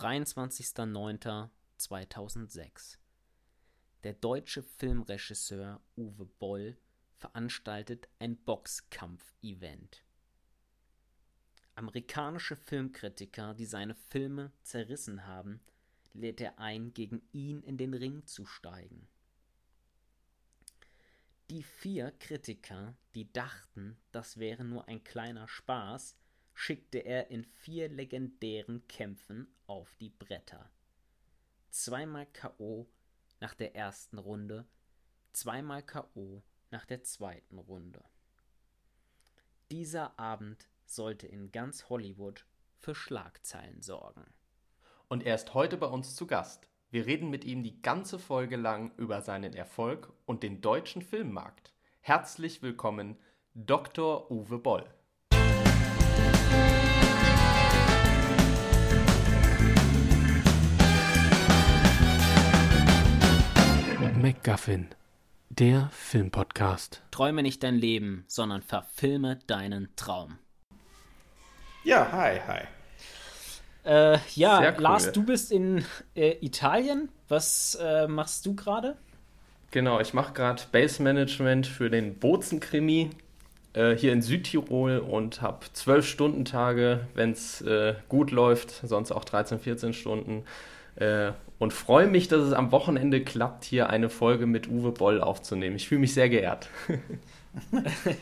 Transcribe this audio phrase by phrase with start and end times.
[0.00, 2.98] 23.09.2006.
[4.02, 6.78] Der deutsche Filmregisseur Uwe Boll
[7.18, 10.02] veranstaltet ein Boxkampf-Event.
[11.74, 15.60] Amerikanische Filmkritiker, die seine Filme zerrissen haben,
[16.14, 19.06] lädt er ein, gegen ihn in den Ring zu steigen.
[21.50, 26.16] Die vier Kritiker, die dachten, das wäre nur ein kleiner Spaß,
[26.60, 30.70] schickte er in vier legendären Kämpfen auf die Bretter.
[31.70, 32.86] Zweimal KO
[33.40, 34.66] nach der ersten Runde,
[35.32, 38.04] zweimal KO nach der zweiten Runde.
[39.70, 42.44] Dieser Abend sollte in ganz Hollywood
[42.76, 44.26] für Schlagzeilen sorgen.
[45.08, 46.68] Und er ist heute bei uns zu Gast.
[46.90, 51.72] Wir reden mit ihm die ganze Folge lang über seinen Erfolg und den deutschen Filmmarkt.
[52.00, 53.16] Herzlich willkommen,
[53.54, 54.30] Dr.
[54.30, 54.99] Uwe Boll.
[64.30, 64.86] MacGuffin,
[65.48, 67.02] der Filmpodcast.
[67.10, 70.38] Träume nicht dein Leben, sondern verfilme deinen Traum.
[71.82, 72.60] Ja, hi, hi.
[73.82, 74.82] Äh, ja, cool.
[74.82, 77.08] Lars, du bist in äh, Italien.
[77.26, 78.96] Was äh, machst du gerade?
[79.72, 83.10] Genau, ich mache gerade Base Management für den Bozen-Krimi
[83.72, 89.10] äh, hier in Südtirol und habe 12 Stunden Tage, wenn es äh, gut läuft, sonst
[89.10, 90.44] auch 13, 14 Stunden.
[90.96, 95.20] Äh, und freue mich, dass es am Wochenende klappt, hier eine Folge mit Uwe Boll
[95.20, 95.76] aufzunehmen.
[95.76, 96.68] Ich fühle mich sehr geehrt.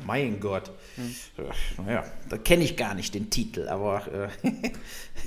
[0.06, 0.70] mein Gott.
[1.78, 4.70] Naja, da kenne ich gar nicht den Titel, aber, äh,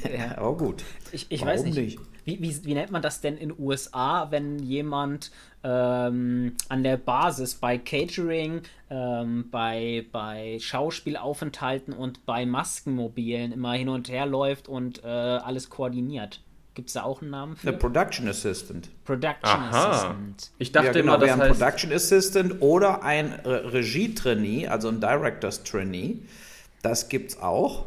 [0.17, 0.37] Ja.
[0.37, 0.83] aber gut.
[1.11, 1.75] Ich, ich Warum weiß nicht.
[1.77, 1.99] nicht?
[2.25, 5.31] Wie, wie, wie nennt man das denn in den USA, wenn jemand
[5.63, 13.89] ähm, an der Basis bei Catering, ähm, bei, bei Schauspielaufenthalten und bei Maskenmobilen immer hin
[13.89, 16.39] und her läuft und äh, alles koordiniert?
[16.73, 17.79] Gibt es da auch einen Namen Der für?
[17.79, 18.89] Production Assistant.
[19.05, 19.89] Production Aha.
[19.89, 20.51] Assistant.
[20.57, 21.59] Ich dachte ja, genau, immer, das wäre ein heißt.
[21.59, 26.19] Production Assistant oder ein Regie-Trainee, also ein Directors Trainee.
[26.81, 27.85] Das gibt's auch.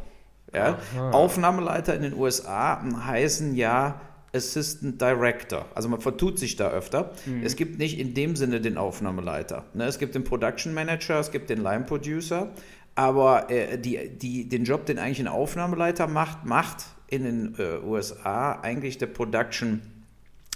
[0.55, 0.79] Ja.
[1.13, 4.01] Aufnahmeleiter in den USA heißen ja
[4.33, 5.67] Assistant Director.
[5.75, 7.13] Also man vertut sich da öfter.
[7.43, 9.65] Es gibt nicht in dem Sinne den Aufnahmeleiter.
[9.75, 9.85] Ne?
[9.85, 12.51] Es gibt den Production Manager, es gibt den Line Producer,
[12.95, 17.79] aber äh, die, die, den Job, den eigentlich ein Aufnahmeleiter macht, macht in den äh,
[17.85, 19.83] USA eigentlich der Production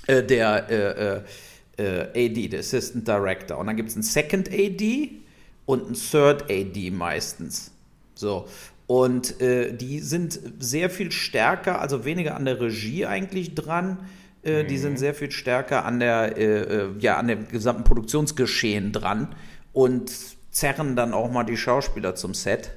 [0.06, 3.58] äh, der äh, äh, äh, AD, der Assistant Director.
[3.58, 5.10] Und dann gibt es einen Second AD
[5.66, 7.70] und einen Third AD meistens.
[8.14, 8.48] So.
[8.86, 13.98] Und die sind sehr viel stärker, also weniger an der Regie eigentlich dran.
[14.44, 19.28] Die sind sehr viel stärker an der, äh, ja, an dem gesamten Produktionsgeschehen dran
[19.72, 20.10] und
[20.50, 22.72] zerren dann auch mal die Schauspieler zum Set,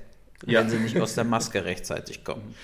[0.45, 0.59] Ja.
[0.61, 2.53] wenn sie nicht aus der Maske rechtzeitig kommen.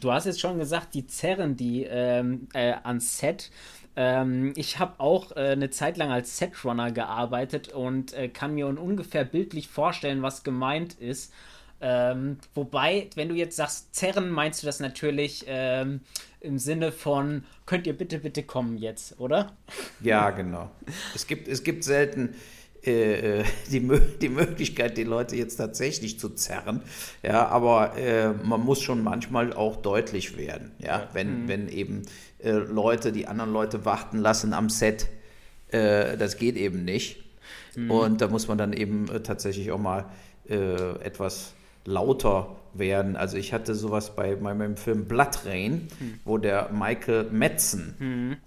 [0.00, 3.50] Du, hast jetzt schon gesagt, die zerren die ähm, äh, ans Set.
[3.96, 8.66] Ähm, ich habe auch äh, eine Zeit lang als Setrunner gearbeitet und äh, kann mir
[8.66, 11.32] un ungefähr bildlich vorstellen, was gemeint ist.
[11.80, 16.00] Ähm, wobei, wenn du jetzt sagst zerren, meinst du das natürlich ähm,
[16.40, 19.52] im Sinne von, könnt ihr bitte, bitte kommen jetzt, oder?
[20.00, 20.70] Ja, genau.
[21.14, 22.34] Es gibt, es gibt selten
[22.86, 23.88] äh, äh, die,
[24.20, 26.82] die Möglichkeit, die Leute jetzt tatsächlich zu zerren.
[27.22, 30.70] Ja, aber äh, man muss schon manchmal auch deutlich werden.
[30.78, 32.02] Ja, wenn, wenn eben
[32.38, 35.08] äh, Leute die anderen Leute warten lassen am Set,
[35.68, 37.24] äh, das geht eben nicht.
[37.88, 40.06] Und da muss man dann eben tatsächlich auch mal
[40.48, 41.52] etwas
[41.84, 43.14] lauter werden.
[43.14, 45.86] Also ich hatte sowas bei meinem Film Blood Rain,
[46.24, 48.38] wo der Michael Metzen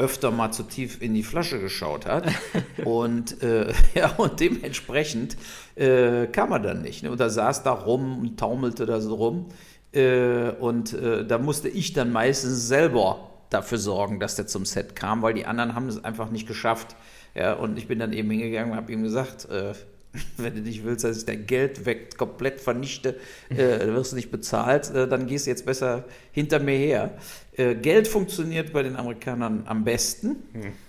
[0.00, 2.26] öfter mal zu tief in die Flasche geschaut hat.
[2.84, 5.36] und, äh, ja, und dementsprechend
[5.76, 7.02] äh, kam er dann nicht.
[7.02, 7.10] Ne?
[7.10, 9.48] Und er saß da rum und taumelte da so rum.
[9.92, 14.96] Äh, und äh, da musste ich dann meistens selber dafür sorgen, dass der zum Set
[14.96, 16.96] kam, weil die anderen haben es einfach nicht geschafft.
[17.34, 19.74] Ja, und ich bin dann eben hingegangen und habe ihm gesagt, äh,
[20.36, 23.16] wenn du nicht willst, dass ich dein Geld weg komplett vernichte,
[23.48, 27.12] äh, dann wirst du nicht bezahlt, äh, dann gehst du jetzt besser hinter mir her.
[27.56, 30.36] Äh, Geld funktioniert bei den Amerikanern am besten.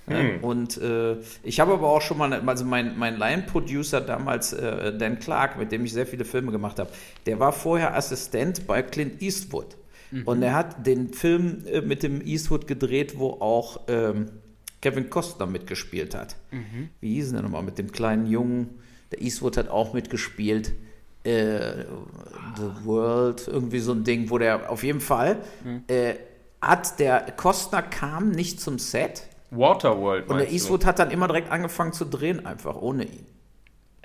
[0.10, 4.98] Ja, und äh, ich habe aber auch schon mal, also mein, mein Line-Producer damals, äh,
[4.98, 6.90] Dan Clark, mit dem ich sehr viele Filme gemacht habe,
[7.26, 9.78] der war vorher Assistent bei Clint Eastwood.
[10.26, 14.28] Und er hat den Film äh, mit dem Eastwood gedreht, wo auch ähm,
[14.82, 16.36] Kevin Costner mitgespielt hat.
[17.00, 18.81] Wie hieß denn nochmal mit dem kleinen Jungen?
[19.12, 20.74] Der Eastwood hat auch mitgespielt.
[21.24, 21.86] Äh,
[22.58, 25.38] The World, irgendwie so ein Ding, wo der auf jeden Fall
[25.88, 26.16] äh,
[26.62, 30.30] hat der Costner kam nicht zum Set Waterworld.
[30.30, 33.25] Und der Eastwood hat dann immer direkt angefangen zu drehen, einfach ohne ihn.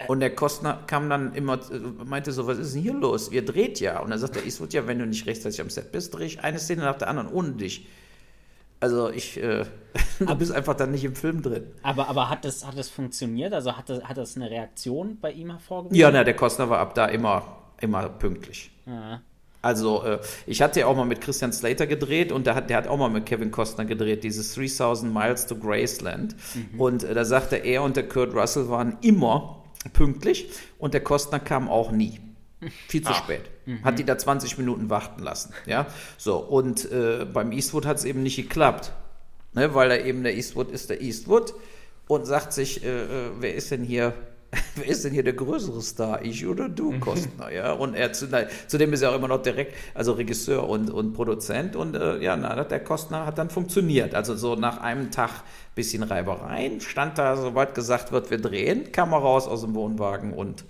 [0.09, 3.31] Und der Kostner kam dann immer, äh, meinte so, was ist denn hier los?
[3.31, 4.01] Ihr dreht ja.
[4.01, 6.41] Und dann sagt der Eastwood, ja, wenn du nicht rechtzeitig am Set bist, drehe ich
[6.41, 7.87] eine Szene nach der anderen ohne dich.
[8.81, 9.65] Also ich, äh,
[10.19, 11.67] du bist einfach dann nicht im Film drin.
[11.83, 13.53] Aber, aber hat, das, hat das funktioniert?
[13.53, 15.97] Also hat das, hat das eine Reaktion bei ihm hervorgerufen?
[15.97, 18.71] Ja, na, der Kostner war ab da immer, immer pünktlich.
[18.87, 19.21] Ja.
[19.63, 22.77] Also, äh, ich hatte ja auch mal mit Christian Slater gedreht und der hat, der
[22.77, 26.37] hat auch mal mit Kevin Costner gedreht, dieses 3000 Miles to Graceland.
[26.79, 30.49] Und äh, da sagte er und der Kurt Russell waren immer pünktlich
[30.79, 32.21] und der Costner kam auch nie.
[32.89, 33.43] Viel zu spät.
[33.83, 35.53] Hat die da 20 Minuten warten lassen.
[35.67, 35.87] Ja,
[36.19, 36.37] so.
[36.37, 38.93] Und äh, beim Eastwood hat es eben nicht geklappt.
[39.55, 41.55] Ne, weil er eben der Eastwood ist der Eastwood
[42.09, 44.13] und sagt sich, äh, äh, wer ist denn hier
[44.77, 47.73] wer ist denn hier der größere Star, ich oder du, Kostner, ja?
[47.73, 51.15] Und er zu, na, zudem ist er auch immer noch direkt, also Regisseur und, und
[51.15, 54.15] Produzent und äh, ja, na, der Kostner hat dann funktioniert.
[54.15, 55.31] Also so nach einem Tag
[55.75, 60.33] bisschen Reibereien stand da, sobald gesagt wird, wir drehen, kam er raus aus dem Wohnwagen
[60.33, 60.65] und,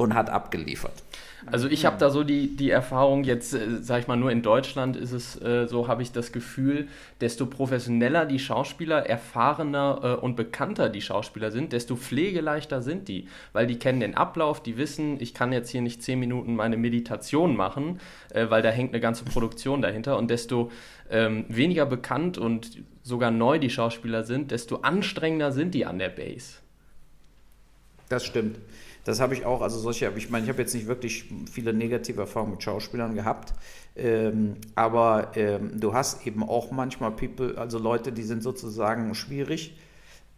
[0.00, 1.02] und hat abgeliefert.
[1.46, 4.42] Also ich habe da so die, die Erfahrung, jetzt äh, sage ich mal nur in
[4.42, 6.88] Deutschland ist es äh, so, habe ich das Gefühl,
[7.20, 13.28] desto professioneller die Schauspieler, erfahrener äh, und bekannter die Schauspieler sind, desto pflegeleichter sind die,
[13.52, 16.76] weil die kennen den Ablauf, die wissen, ich kann jetzt hier nicht zehn Minuten meine
[16.76, 18.00] Meditation machen,
[18.30, 20.70] äh, weil da hängt eine ganze Produktion dahinter und desto
[21.10, 26.10] ähm, weniger bekannt und sogar neu die Schauspieler sind, desto anstrengender sind die an der
[26.10, 26.58] Base.
[28.10, 28.56] Das stimmt.
[29.10, 32.20] Das habe ich auch, also solche, ich meine, ich habe jetzt nicht wirklich viele negative
[32.20, 33.54] Erfahrungen mit Schauspielern gehabt,
[33.96, 39.76] ähm, aber ähm, du hast eben auch manchmal People, also Leute, die sind sozusagen schwierig,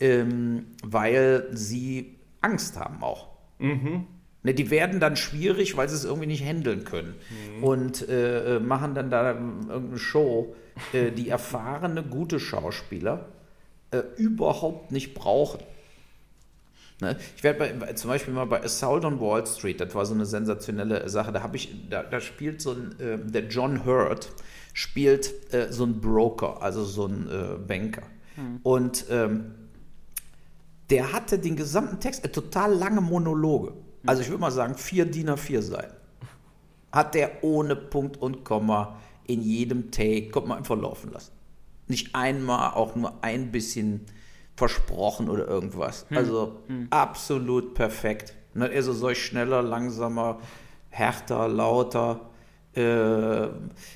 [0.01, 3.29] ähm, weil sie Angst haben auch.
[3.59, 4.07] Mhm.
[4.43, 7.15] Ne, die werden dann schwierig, weil sie es irgendwie nicht handeln können
[7.61, 10.57] und äh, machen dann da irgendeine Show,
[10.95, 13.29] äh, die erfahrene, gute Schauspieler
[13.91, 15.61] äh, überhaupt nicht brauchen.
[17.03, 17.19] Ne?
[17.37, 20.25] Ich werde bei, zum Beispiel mal bei Assault on Wall Street, das war so eine
[20.25, 24.33] sensationelle Sache, da habe ich, da, da spielt so ein, äh, der John Hurt
[24.73, 28.03] spielt äh, so ein Broker, also so ein äh, Banker.
[28.63, 29.55] Und ähm,
[30.91, 33.75] der hatte den gesamten Text, äh, total lange Monologe.
[34.07, 35.97] Also ich würde mal sagen, vier DIN A4 Seiten.
[36.91, 41.33] Hat der ohne Punkt und Komma in jedem Take, kommt man einfach laufen lassen.
[41.89, 44.07] Nicht einmal auch nur ein bisschen
[44.63, 46.07] versprochen oder irgendwas.
[46.15, 46.61] Also
[46.91, 48.35] absolut perfekt.
[48.55, 50.39] Ne, also solch schneller, langsamer,
[50.91, 52.21] härter, lauter.
[52.75, 53.49] Äh,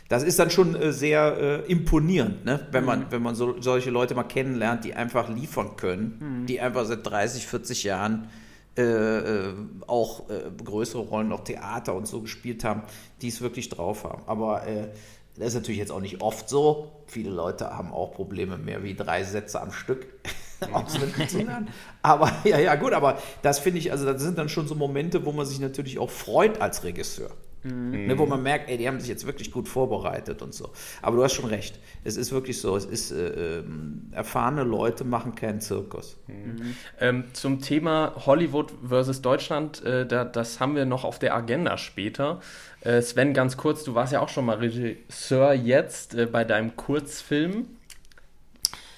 [0.09, 2.67] das ist dann schon äh, sehr äh, imponierend, ne?
[2.73, 6.85] wenn man, wenn man so, solche Leute mal kennenlernt, die einfach liefern können, die einfach
[6.85, 8.29] seit 30, 40 Jahren
[8.77, 9.55] äh, äh,
[9.87, 12.83] auch äh, größere Rollen, auch Theater und so gespielt haben,
[13.23, 14.23] die es wirklich drauf haben.
[14.27, 14.63] Aber
[15.37, 17.05] das ist natürlich jetzt auch nicht oft so.
[17.07, 20.07] Viele Leute haben auch Probleme, mehr wie drei Sätze am Stück
[20.73, 21.69] auswendig zu lernen.
[22.03, 25.25] Aber ja, ja, gut, aber das finde ich, also das sind dann schon so Momente,
[25.25, 27.31] wo man sich natürlich auch freut als Regisseur.
[27.69, 30.71] Ne, wo man merkt, ey, die haben sich jetzt wirklich gut vorbereitet und so.
[31.03, 31.81] Aber du hast schon recht.
[32.05, 36.17] Es ist wirklich so, es ist, äh, ähm, erfahrene Leute machen keinen Zirkus.
[37.01, 41.77] Ähm, zum Thema Hollywood versus Deutschland, äh, da, das haben wir noch auf der Agenda
[41.77, 42.41] später.
[42.83, 46.77] Äh, Sven, ganz kurz, du warst ja auch schon mal Regisseur jetzt äh, bei deinem
[46.77, 47.67] Kurzfilm.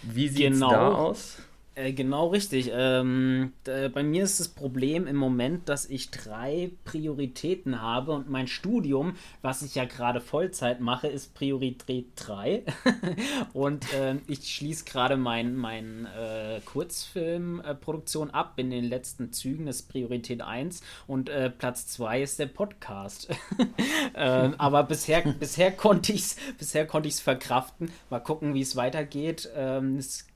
[0.02, 0.70] Wie sieht es Genau.
[0.70, 1.37] da aus?
[1.78, 2.70] Äh, genau richtig.
[2.75, 8.28] Ähm, d- bei mir ist das Problem im Moment, dass ich drei Prioritäten habe und
[8.28, 12.64] mein Studium, was ich ja gerade Vollzeit mache, ist Priorität 3.
[13.52, 19.76] und ähm, ich schließe gerade mein, mein äh, Kurzfilmproduktion ab in den letzten Zügen, das
[19.76, 23.28] ist Priorität 1 und äh, Platz 2 ist der Podcast.
[24.16, 27.90] ähm, aber bisher, bisher konnte ich es bisher konnte ich's verkraften.
[28.11, 29.49] Mal gucken, wie es weitergeht.
[29.54, 30.26] Ähm, es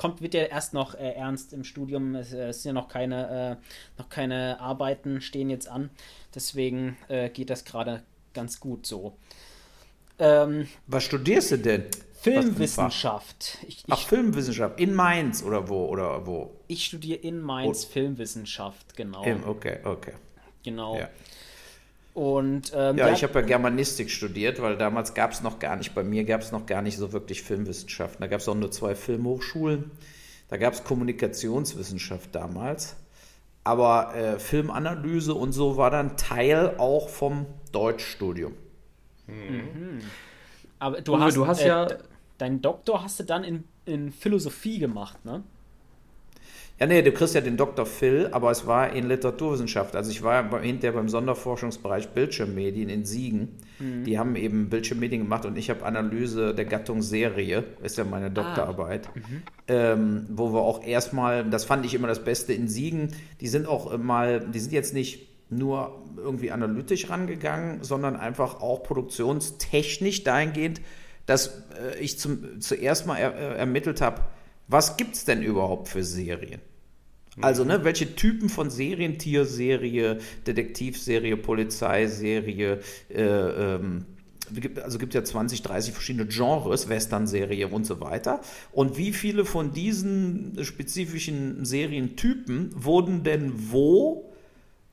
[0.00, 2.14] kommt, wird ja erst noch äh, ernst im Studium.
[2.14, 5.90] Es, äh, es sind ja noch keine, äh, noch keine Arbeiten stehen jetzt an.
[6.34, 8.02] Deswegen äh, geht das gerade
[8.32, 9.18] ganz gut so.
[10.18, 11.84] Ähm, Was studierst du denn?
[12.14, 13.58] Filmwissenschaft.
[13.68, 14.80] Ich, Ach, ich, Filmwissenschaft.
[14.80, 15.84] In Mainz oder wo?
[15.86, 16.50] Oder wo?
[16.66, 17.92] ich studiere in Mainz Oh.
[17.92, 19.22] Filmwissenschaft, genau.
[19.46, 20.14] Okay, okay.
[20.62, 20.96] genau.
[20.96, 21.10] Ja.
[22.12, 25.94] Und ähm, Ja, ich habe ja Germanistik studiert, weil damals gab es noch gar nicht,
[25.94, 28.20] bei mir gab es noch gar nicht so wirklich Filmwissenschaften.
[28.20, 29.90] Da gab es auch nur zwei Filmhochschulen.
[30.48, 32.96] Da gab es Kommunikationswissenschaft damals.
[33.62, 38.54] Aber äh, Filmanalyse und so war dann Teil auch vom Deutschstudium.
[40.78, 41.88] aber du Uwe, hast, du hast äh, ja-
[42.38, 45.42] deinen Doktor hast du dann in, in Philosophie gemacht, ne?
[46.80, 47.84] Ja, nee, du kriegst ja den Dr.
[47.84, 49.94] Phil, aber es war in Literaturwissenschaft.
[49.94, 53.58] Also ich war hinterher beim Sonderforschungsbereich Bildschirmmedien in Siegen.
[53.78, 54.04] Mhm.
[54.04, 58.30] Die haben eben Bildschirmmedien gemacht und ich habe Analyse der Gattung Serie, ist ja meine
[58.30, 59.18] Doktorarbeit, ah.
[59.18, 59.42] mhm.
[59.68, 63.68] ähm, wo wir auch erstmal, das fand ich immer das Beste in Siegen, die sind
[63.68, 70.80] auch mal, die sind jetzt nicht nur irgendwie analytisch rangegangen, sondern einfach auch produktionstechnisch dahingehend,
[71.26, 74.22] dass äh, ich zum, zuerst mal er, äh, ermittelt habe,
[74.66, 76.62] was gibt es denn überhaupt für Serien?
[77.40, 84.04] Also, ne, welche Typen von Serien, Tierserie, Detektivserie, Polizeiserie, äh, ähm,
[84.82, 88.40] also gibt ja 20, 30 verschiedene Genres, Western-Serie und so weiter.
[88.72, 94.32] Und wie viele von diesen spezifischen Serientypen wurden denn wo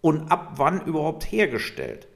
[0.01, 2.07] und ab wann überhaupt hergestellt?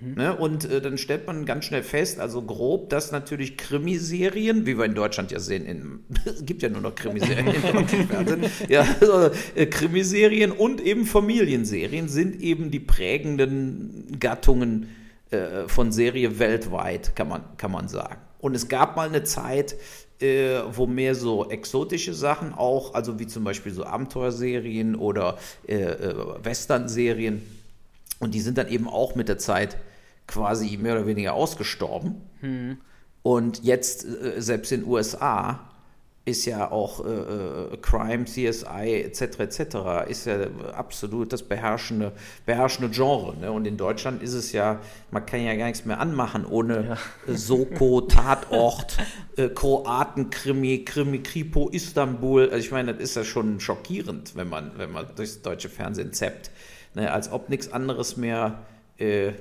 [0.00, 0.14] Mhm.
[0.14, 0.36] Ne?
[0.36, 4.84] Und äh, dann stellt man ganz schnell fest, also grob, dass natürlich Krimiserien, wie wir
[4.84, 9.66] in Deutschland ja sehen, es gibt ja nur noch Krimiserien im Fernsehen, ja, also, äh,
[9.66, 14.88] Krimiserien und eben Familienserien sind eben die prägenden Gattungen
[15.30, 18.20] äh, von Serie weltweit, kann man, kann man sagen.
[18.40, 19.76] Und es gab mal eine Zeit,
[20.20, 25.76] äh, wo mehr so exotische Sachen auch, also wie zum Beispiel so Abenteuerserien oder äh,
[25.76, 26.14] äh,
[26.44, 27.42] Western-Serien,
[28.20, 29.76] und die sind dann eben auch mit der Zeit
[30.26, 32.22] quasi mehr oder weniger ausgestorben.
[32.40, 32.78] Hm.
[33.22, 35.60] Und jetzt, äh, selbst in den USA,
[36.26, 39.40] ist ja auch äh, äh Crime, CSI etc.
[39.40, 39.76] etc.
[40.08, 42.12] ist ja absolut das beherrschende,
[42.46, 43.36] beherrschende Genre.
[43.36, 43.52] Ne?
[43.52, 44.80] Und in Deutschland ist es ja,
[45.10, 47.34] man kann ja gar nichts mehr anmachen ohne ja.
[47.34, 48.96] Soko, Tatort,
[49.36, 52.44] äh, Kroaten-Krimi, Krimi, Kripo, Istanbul.
[52.44, 56.14] Also ich meine, das ist ja schon schockierend, wenn man, wenn man durchs deutsche Fernsehen
[56.14, 56.50] zappt
[56.94, 58.64] ne, als ob nichts anderes mehr
[58.98, 59.32] äh,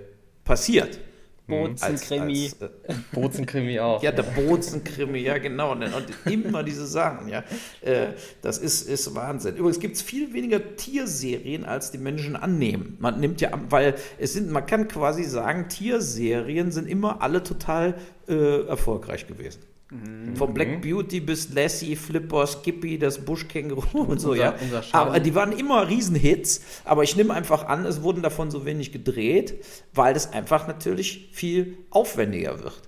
[0.43, 1.00] passiert.
[1.48, 2.51] Bozenkrimi.
[2.60, 4.01] Äh, Bozenkrimi auch.
[4.01, 5.74] Ja, der Bozenkrimi, ja genau.
[5.74, 5.83] Und
[6.25, 7.43] immer diese Sachen, ja.
[7.81, 9.57] Äh, das ist, ist Wahnsinn.
[9.57, 12.98] Übrigens gibt es viel weniger Tierserien, als die Menschen annehmen.
[13.00, 17.95] Man nimmt ja, weil es sind, man kann quasi sagen, Tierserien sind immer alle total
[18.27, 19.60] äh, erfolgreich gewesen.
[19.94, 20.36] Mhm.
[20.36, 24.56] Von Black Beauty bis Lassie, Flipper, Skippy, das Buschkänguru und so, unser, ja.
[24.60, 28.66] Unser aber die waren immer Riesenhits, aber ich nehme einfach an, es wurden davon so
[28.66, 32.82] wenig gedreht, weil es einfach natürlich viel aufwendiger wird.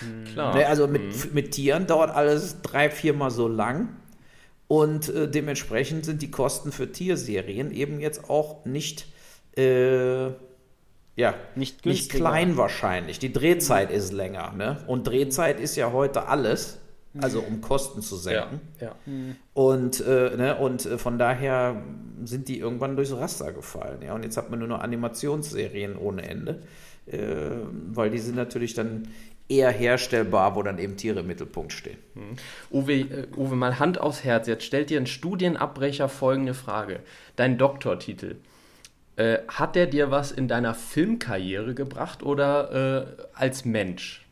[0.00, 0.24] Mhm.
[0.32, 0.54] Klar.
[0.54, 1.34] Ne, also mit, mhm.
[1.34, 3.96] mit Tieren dauert alles drei, viermal so lang.
[4.68, 9.06] Und äh, dementsprechend sind die Kosten für Tierserien eben jetzt auch nicht
[9.56, 10.28] äh,
[11.18, 13.18] ja, nicht, nicht klein wahrscheinlich.
[13.18, 14.52] Die Drehzeit ist länger.
[14.56, 14.84] Ne?
[14.86, 16.78] Und Drehzeit ist ja heute alles,
[17.20, 18.60] also um Kosten zu senken.
[18.78, 18.94] Ja, ja.
[19.04, 19.34] Mhm.
[19.52, 21.82] Und, äh, ne, und äh, von daher
[22.22, 24.00] sind die irgendwann durchs Raster gefallen.
[24.02, 24.14] Ja?
[24.14, 26.62] Und jetzt hat man nur noch Animationsserien ohne Ende,
[27.06, 27.18] äh,
[27.90, 29.08] weil die sind natürlich dann
[29.48, 31.98] eher herstellbar, wo dann eben Tiere im Mittelpunkt stehen.
[32.14, 32.36] Mhm.
[32.70, 34.46] Uwe, äh, Uwe, mal Hand aufs Herz.
[34.46, 37.00] Jetzt stellt dir ein Studienabbrecher folgende Frage.
[37.34, 38.36] Dein Doktortitel.
[39.18, 44.24] Äh, hat der dir was in deiner Filmkarriere gebracht oder äh, als Mensch?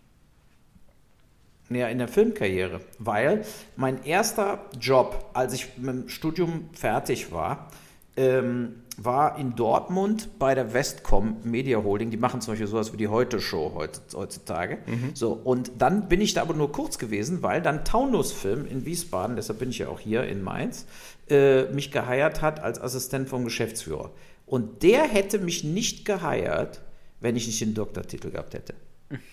[1.69, 7.73] Ja, in der Filmkarriere, weil mein erster Job, als ich mit dem Studium fertig war,
[8.17, 12.11] ähm, war in Dortmund bei der Westcom Media Holding.
[12.11, 14.79] Die machen zum Beispiel sowas wie die Heute-Show heutzutage.
[14.87, 15.11] Mhm.
[15.15, 18.87] So, und dann bin ich da aber nur kurz gewesen, weil dann Taunus Film in
[18.87, 20.87] Wiesbaden, deshalb bin ich ja auch hier in Mainz,
[21.29, 24.13] äh, mich geheiert hat als Assistent vom Geschäftsführer.
[24.47, 26.81] Und der hätte mich nicht geheiert,
[27.21, 28.75] wenn ich nicht den Doktortitel gehabt hätte.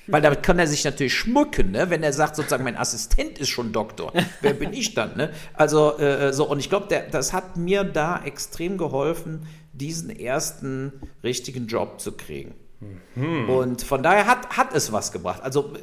[0.08, 1.90] Weil damit kann er sich natürlich schmücken, ne?
[1.90, 4.14] wenn er sagt, sozusagen, mein Assistent ist schon Doktor.
[4.42, 5.18] Wer bin ich dann?
[5.18, 5.32] Ne?
[5.54, 10.94] Also, äh, so, und ich glaube, das hat mir da extrem geholfen, diesen ersten
[11.24, 12.54] richtigen Job zu kriegen.
[13.16, 13.50] Mhm.
[13.50, 15.42] Und von daher hat, hat es was gebracht.
[15.42, 15.74] Also,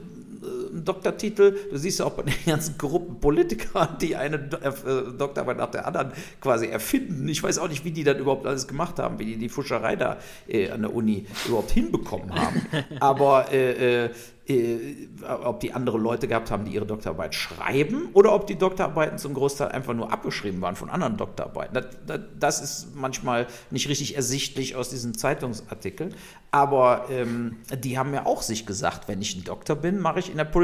[0.70, 1.56] einen Doktortitel.
[1.70, 5.86] Du siehst ja auch bei den ganzen Gruppen Politiker, die eine äh, Doktorarbeit nach der
[5.86, 7.28] anderen quasi erfinden.
[7.28, 9.96] Ich weiß auch nicht, wie die das überhaupt alles gemacht haben, wie die die Fuscherei
[9.96, 12.66] da äh, an der Uni überhaupt hinbekommen haben.
[13.00, 14.10] Aber äh, äh
[14.50, 14.96] äh,
[15.44, 19.34] ob die andere Leute gehabt haben, die ihre Doktorarbeit schreiben oder ob die Doktorarbeiten zum
[19.34, 21.74] Großteil einfach nur abgeschrieben waren von anderen Doktorarbeiten.
[21.74, 26.14] Das, das, das ist manchmal nicht richtig ersichtlich aus diesen Zeitungsartikeln.
[26.50, 30.30] Aber ähm, die haben ja auch sich gesagt, wenn ich ein Doktor bin, mache ich
[30.30, 30.59] in der Politik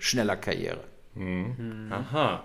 [0.00, 0.84] schneller Karriere.
[1.14, 1.90] Mhm.
[1.90, 2.44] Aha.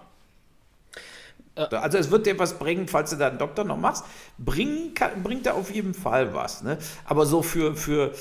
[1.55, 4.03] Also es wird dir was bringen, falls du da einen Doktor noch machst.
[4.37, 6.63] Bringen kann, bringt er auf jeden Fall was.
[6.63, 6.77] Ne?
[7.05, 8.13] Aber so für, für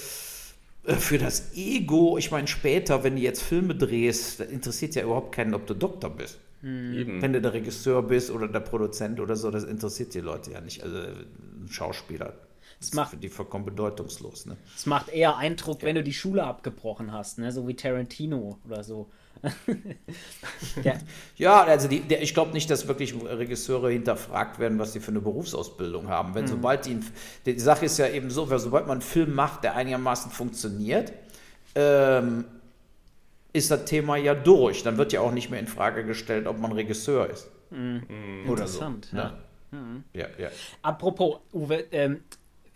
[0.84, 5.34] äh, für das Ego, ich meine, später, wenn du jetzt Filme drehst, interessiert ja überhaupt
[5.34, 6.38] keinen, ob du Doktor bist.
[6.62, 7.20] Mhm.
[7.20, 10.60] Wenn du der Regisseur bist oder der Produzent oder so, das interessiert die Leute ja
[10.60, 10.82] nicht.
[10.82, 12.34] Also ein Schauspieler.
[12.80, 14.46] Das macht, für die vollkommen bedeutungslos.
[14.46, 14.56] Ne?
[14.76, 15.88] Es macht eher Eindruck, ja.
[15.88, 17.52] wenn du die Schule abgebrochen hast, ne?
[17.52, 19.10] so wie Tarantino oder so.
[20.82, 20.94] ja.
[21.36, 25.10] ja, also die, der, ich glaube nicht, dass wirklich Regisseure hinterfragt werden, was sie für
[25.10, 26.34] eine Berufsausbildung haben.
[26.34, 26.48] Wenn mhm.
[26.48, 27.00] sobald die,
[27.44, 31.12] die Sache ist ja eben so, sobald man einen Film macht, der einigermaßen funktioniert,
[31.74, 32.44] ähm,
[33.52, 34.82] ist das Thema ja durch.
[34.82, 37.50] Dann wird ja auch nicht mehr in Frage gestellt, ob man Regisseur ist.
[37.70, 38.48] Mhm.
[38.48, 38.80] Oder so.
[38.80, 38.90] Ja.
[39.12, 39.32] Ne?
[39.70, 40.04] Mhm.
[40.12, 40.48] ja, ja.
[40.82, 42.20] Apropos, Uwe, ähm,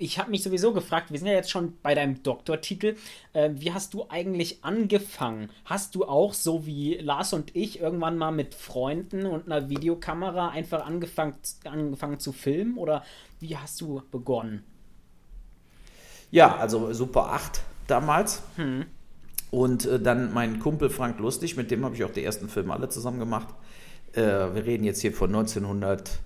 [0.00, 2.94] ich habe mich sowieso gefragt, wir sind ja jetzt schon bei deinem Doktortitel.
[3.32, 5.50] Äh, wie hast du eigentlich angefangen?
[5.64, 10.50] Hast du auch, so wie Lars und ich, irgendwann mal mit Freunden und einer Videokamera
[10.50, 12.78] einfach angefangen, angefangen zu filmen?
[12.78, 13.04] Oder
[13.40, 14.62] wie hast du begonnen?
[16.30, 18.42] Ja, also Super 8 damals.
[18.54, 18.86] Hm.
[19.50, 22.72] Und äh, dann mein Kumpel Frank Lustig, mit dem habe ich auch die ersten Filme
[22.72, 23.48] alle zusammen gemacht.
[24.12, 26.20] Äh, wir reden jetzt hier von 1900.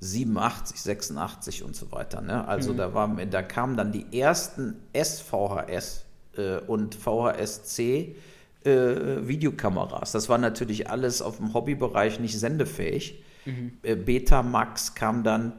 [0.00, 2.20] 87, 86 und so weiter.
[2.20, 2.46] Ne?
[2.46, 2.76] Also mhm.
[2.76, 6.04] da, war, da kamen dann die ersten SVHS
[6.36, 8.16] äh, und VHS-C
[8.64, 10.12] äh, Videokameras.
[10.12, 13.22] Das war natürlich alles auf dem Hobbybereich nicht sendefähig.
[13.44, 13.72] Mhm.
[13.82, 15.52] Äh, Betamax kam dann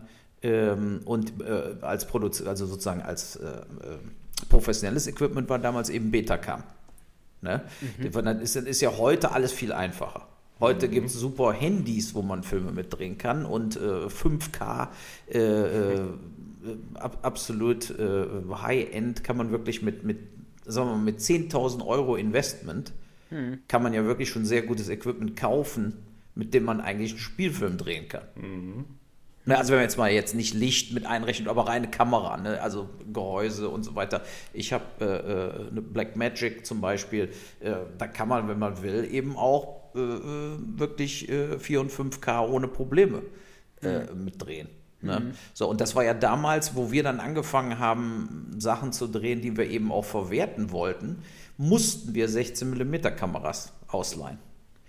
[0.43, 3.63] ähm, und äh, als Produz also sozusagen als äh, äh,
[4.49, 6.63] professionelles Equipment war damals eben Betacam.
[7.41, 7.63] Ne?
[7.97, 8.11] Mhm.
[8.11, 10.27] Das ist, ist ja heute alles viel einfacher.
[10.59, 10.91] Heute mhm.
[10.91, 14.87] gibt es super Handys, wo man Filme mitdrehen kann und äh, 5K,
[15.29, 15.99] äh, äh,
[16.95, 20.17] ab, absolut äh, High-End kann man wirklich mit, mit,
[20.65, 22.93] sagen wir mal, mit 10.000 Euro Investment
[23.29, 23.59] mhm.
[23.67, 25.93] kann man ja wirklich schon sehr gutes Equipment kaufen,
[26.33, 28.23] mit dem man eigentlich einen Spielfilm drehen kann.
[28.35, 28.85] Mhm.
[29.45, 32.61] Ne, also wenn man jetzt mal jetzt nicht Licht mit einrechnet, aber reine Kamera, ne?
[32.61, 34.21] also Gehäuse und so weiter.
[34.51, 37.29] Ich habe äh, eine Blackmagic zum Beispiel,
[37.97, 42.47] da kann man, wenn man will, eben auch äh, äh wirklich 4 äh, und 5K
[42.47, 43.23] ohne Probleme
[43.81, 44.23] mhm.
[44.23, 44.69] mitdrehen.
[45.01, 45.19] Ne?
[45.19, 45.31] Mhm.
[45.53, 49.55] So, und das war ja damals, wo wir dann angefangen haben, Sachen zu drehen, die
[49.55, 51.23] wir eben auch verwerten wollten,
[51.57, 54.39] mussten wir 16 mm Kameras ausleihen.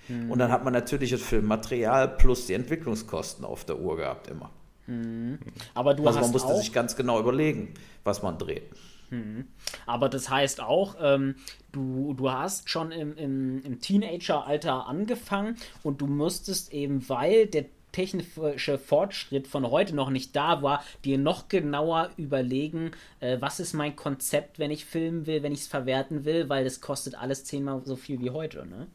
[0.09, 0.31] Mhm.
[0.31, 4.51] Und dann hat man natürlich das Filmmaterial plus die Entwicklungskosten auf der Uhr gehabt immer.
[4.87, 5.39] Mhm.
[5.75, 7.75] Aber du also man musste sich ganz genau überlegen,
[8.05, 8.71] was man dreht.
[9.11, 9.49] Mhm.
[9.87, 11.37] Aber das heißt auch, ähm,
[11.73, 17.67] du, du hast schon im, im, im Teenageralter angefangen und du musstest eben, weil der
[17.93, 23.73] technische Fortschritt von heute noch nicht da war, dir noch genauer überlegen, äh, was ist
[23.73, 27.45] mein Konzept, wenn ich filmen will, wenn ich es verwerten will, weil das kostet alles
[27.45, 28.87] zehnmal so viel wie heute, ne?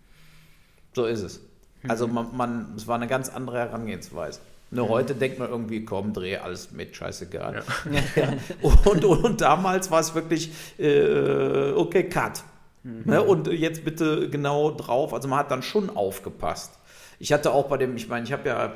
[0.93, 1.41] So ist es.
[1.88, 2.13] Also mhm.
[2.13, 4.39] man, man, es war eine ganz andere Herangehensweise.
[4.73, 7.63] Ne, heute denkt man irgendwie, komm, dreh alles mit, scheißegal.
[7.91, 8.01] Ja.
[8.15, 8.33] ja.
[8.62, 12.43] Und, und, und, damals war es wirklich, äh, okay, cut.
[12.81, 13.03] Mhm.
[13.05, 15.13] Ne, und jetzt bitte genau drauf.
[15.13, 16.79] Also man hat dann schon aufgepasst.
[17.19, 18.73] Ich hatte auch bei dem, ich meine, ich habe ja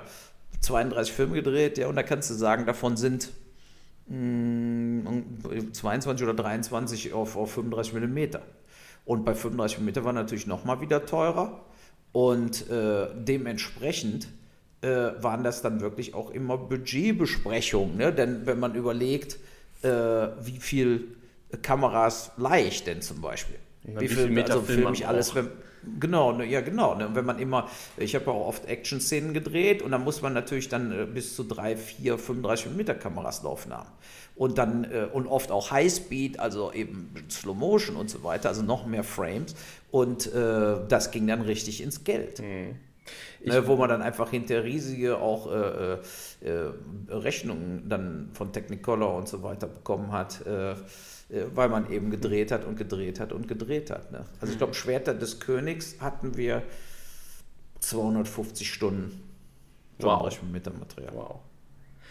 [0.61, 3.29] 32 Filme gedreht, ja, und da kannst du sagen, davon sind
[4.07, 8.43] mh, mm, 22 oder 23 auf, auf 35 Millimeter.
[9.03, 11.63] Und bei 35 Millimeter war natürlich nochmal wieder teurer.
[12.11, 14.27] Und äh, dementsprechend
[14.81, 17.97] waren das dann wirklich auch immer Budgetbesprechungen.
[17.97, 18.13] Ne?
[18.13, 19.39] Denn wenn man überlegt,
[19.81, 21.15] äh, wie viel
[21.61, 23.55] Kameras leicht denn zum Beispiel.
[23.83, 25.49] Ja, wie, wie, viel, Meter also filme ich alles, wenn,
[25.99, 26.95] Genau, ne, ja genau.
[26.95, 30.69] Ne, wenn man immer, ich habe auch oft Action-Szenen gedreht und da muss man natürlich
[30.69, 33.89] dann äh, bis zu drei, vier, 35 mm Kameras laufen haben.
[34.35, 38.61] Und dann, äh, und oft auch Highspeed, also eben Slow Motion und so weiter, also
[38.63, 39.55] noch mehr Frames.
[39.91, 42.39] Und äh, das ging dann richtig ins Geld.
[42.39, 42.75] Mhm.
[43.43, 45.97] Ne, wo man dann einfach hinter riesige auch äh, äh,
[46.41, 46.71] äh,
[47.09, 50.75] Rechnungen dann von Technicolor und so weiter bekommen hat, äh, äh,
[51.53, 54.11] weil man eben gedreht hat und gedreht hat und gedreht hat.
[54.11, 54.25] Ne?
[54.41, 56.63] Also ich glaube, Schwerter des Königs hatten wir
[57.79, 59.23] 250 Stunden.
[59.99, 60.41] Wow.
[60.51, 61.13] Mit dem Material.
[61.13, 61.39] Wow.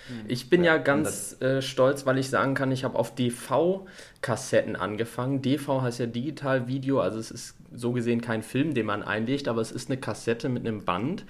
[0.08, 0.24] Mhm.
[0.28, 4.76] Ich bin ja, ja ganz äh, stolz, weil ich sagen kann, ich habe auf DV-Kassetten
[4.76, 5.42] angefangen.
[5.42, 9.48] DV heißt ja Digital Video, also es ist so gesehen kein Film, den man einlegt,
[9.48, 11.24] aber es ist eine Kassette mit einem Band.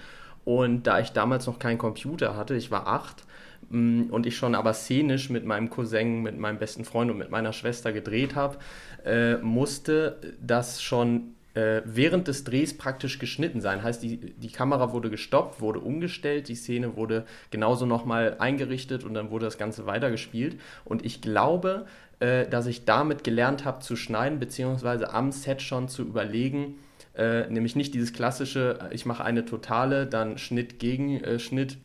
[0.45, 3.25] Und da ich damals noch keinen Computer hatte, ich war acht,
[3.71, 7.31] mm, und ich schon aber szenisch mit meinem Cousin, mit meinem besten Freund und mit
[7.31, 8.59] meiner Schwester gedreht habe,
[9.05, 13.83] äh, musste das schon äh, während des Drehs praktisch geschnitten sein.
[13.83, 19.15] Heißt, die, die Kamera wurde gestoppt, wurde umgestellt, die Szene wurde genauso nochmal eingerichtet und
[19.15, 20.61] dann wurde das Ganze weitergespielt.
[20.85, 21.87] Und ich glaube,
[22.21, 26.75] äh, dass ich damit gelernt habe zu schneiden, beziehungsweise am Set schon zu überlegen,
[27.17, 31.79] äh, nämlich nicht dieses klassische, ich mache eine totale, dann Schnitt gegen äh, Schnitt,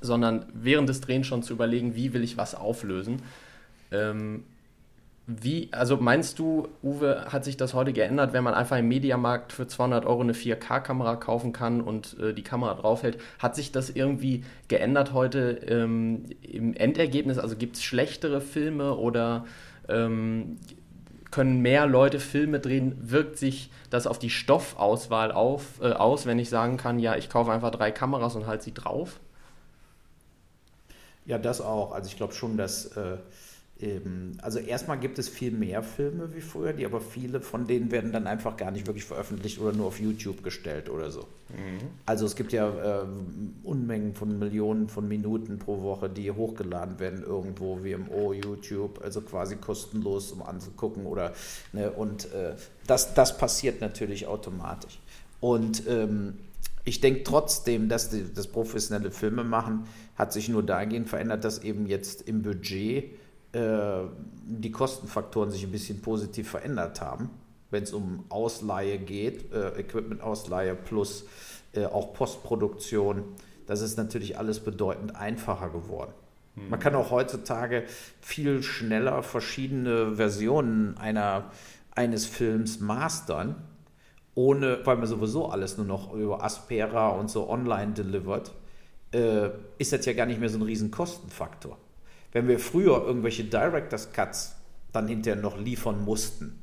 [0.00, 3.22] sondern während des Drehens schon zu überlegen, wie will ich was auflösen.
[3.90, 4.44] Ähm,
[5.40, 9.52] wie, also meinst du, Uwe, hat sich das heute geändert, wenn man einfach im Mediamarkt
[9.52, 13.18] für 200 Euro eine 4K-Kamera kaufen kann und äh, die Kamera draufhält?
[13.38, 17.38] Hat sich das irgendwie geändert heute ähm, im Endergebnis?
[17.38, 19.44] Also gibt es schlechtere Filme oder
[19.88, 20.58] ähm,
[21.30, 22.96] können mehr Leute Filme drehen?
[23.00, 27.30] Wirkt sich das auf die Stoffauswahl auf, äh, aus, wenn ich sagen kann, ja, ich
[27.30, 29.20] kaufe einfach drei Kameras und halte sie drauf?
[31.26, 31.92] Ja, das auch.
[31.92, 33.18] Also ich glaube schon, dass äh,
[34.42, 38.12] also erstmal gibt es viel mehr Filme wie früher, die aber viele von denen werden
[38.12, 41.20] dann einfach gar nicht wirklich veröffentlicht oder nur auf YouTube gestellt oder so.
[41.48, 41.88] Mhm.
[42.04, 43.06] Also es gibt ja äh,
[43.62, 49.56] Unmengen von Millionen von Minuten pro Woche, die hochgeladen werden irgendwo, WMO, YouTube, also quasi
[49.56, 51.32] kostenlos, um anzugucken oder
[51.72, 52.54] ne, und äh,
[52.86, 55.00] das, das passiert natürlich automatisch.
[55.40, 56.34] Und ähm,
[56.84, 61.64] ich denke trotzdem, dass die, das professionelle Filme machen hat sich nur dahingehend verändert, dass
[61.64, 63.10] eben jetzt im Budget
[63.52, 67.30] die Kostenfaktoren sich ein bisschen positiv verändert haben,
[67.70, 71.24] wenn es um Ausleihe geht, äh, Equipment-Ausleihe plus
[71.72, 73.24] äh, auch Postproduktion.
[73.66, 76.12] Das ist natürlich alles bedeutend einfacher geworden.
[76.68, 77.84] Man kann auch heutzutage
[78.20, 81.50] viel schneller verschiedene Versionen einer,
[81.92, 83.54] eines Films mastern,
[84.34, 88.52] ohne, weil man sowieso alles nur noch über Aspera und so online delivert,
[89.12, 91.78] äh, ist das ja gar nicht mehr so ein riesen Kostenfaktor
[92.32, 94.56] wenn wir früher irgendwelche Directors Cuts
[94.92, 96.60] dann hinterher noch liefern mussten,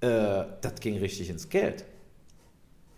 [0.00, 1.84] äh, das ging richtig ins Geld.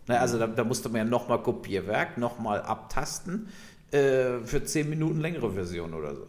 [0.07, 3.49] Na, also da, da, musste man ja nochmal Kopierwerk, nochmal abtasten
[3.91, 6.29] äh, für 10 Minuten längere Version oder so.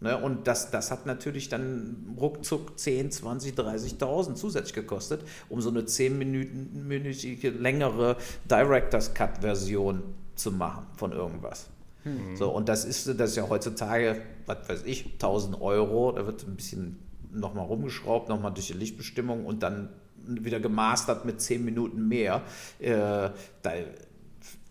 [0.00, 5.70] Ne, und das, das hat natürlich dann ruckzuck 10, 20, 30.000 zusätzlich gekostet, um so
[5.70, 8.16] eine 10-minütige längere
[8.48, 10.02] Directors Cut Version
[10.36, 11.68] zu machen von irgendwas.
[12.04, 12.36] Mhm.
[12.36, 16.46] So, und das ist, das ist ja heutzutage, was weiß ich, 1000 Euro, da wird
[16.46, 16.98] ein bisschen
[17.30, 19.90] nochmal rumgeschraubt, nochmal durch die Lichtbestimmung und dann
[20.26, 22.42] wieder gemastert mit 10 Minuten mehr.
[22.78, 23.30] Äh,
[23.62, 23.72] da,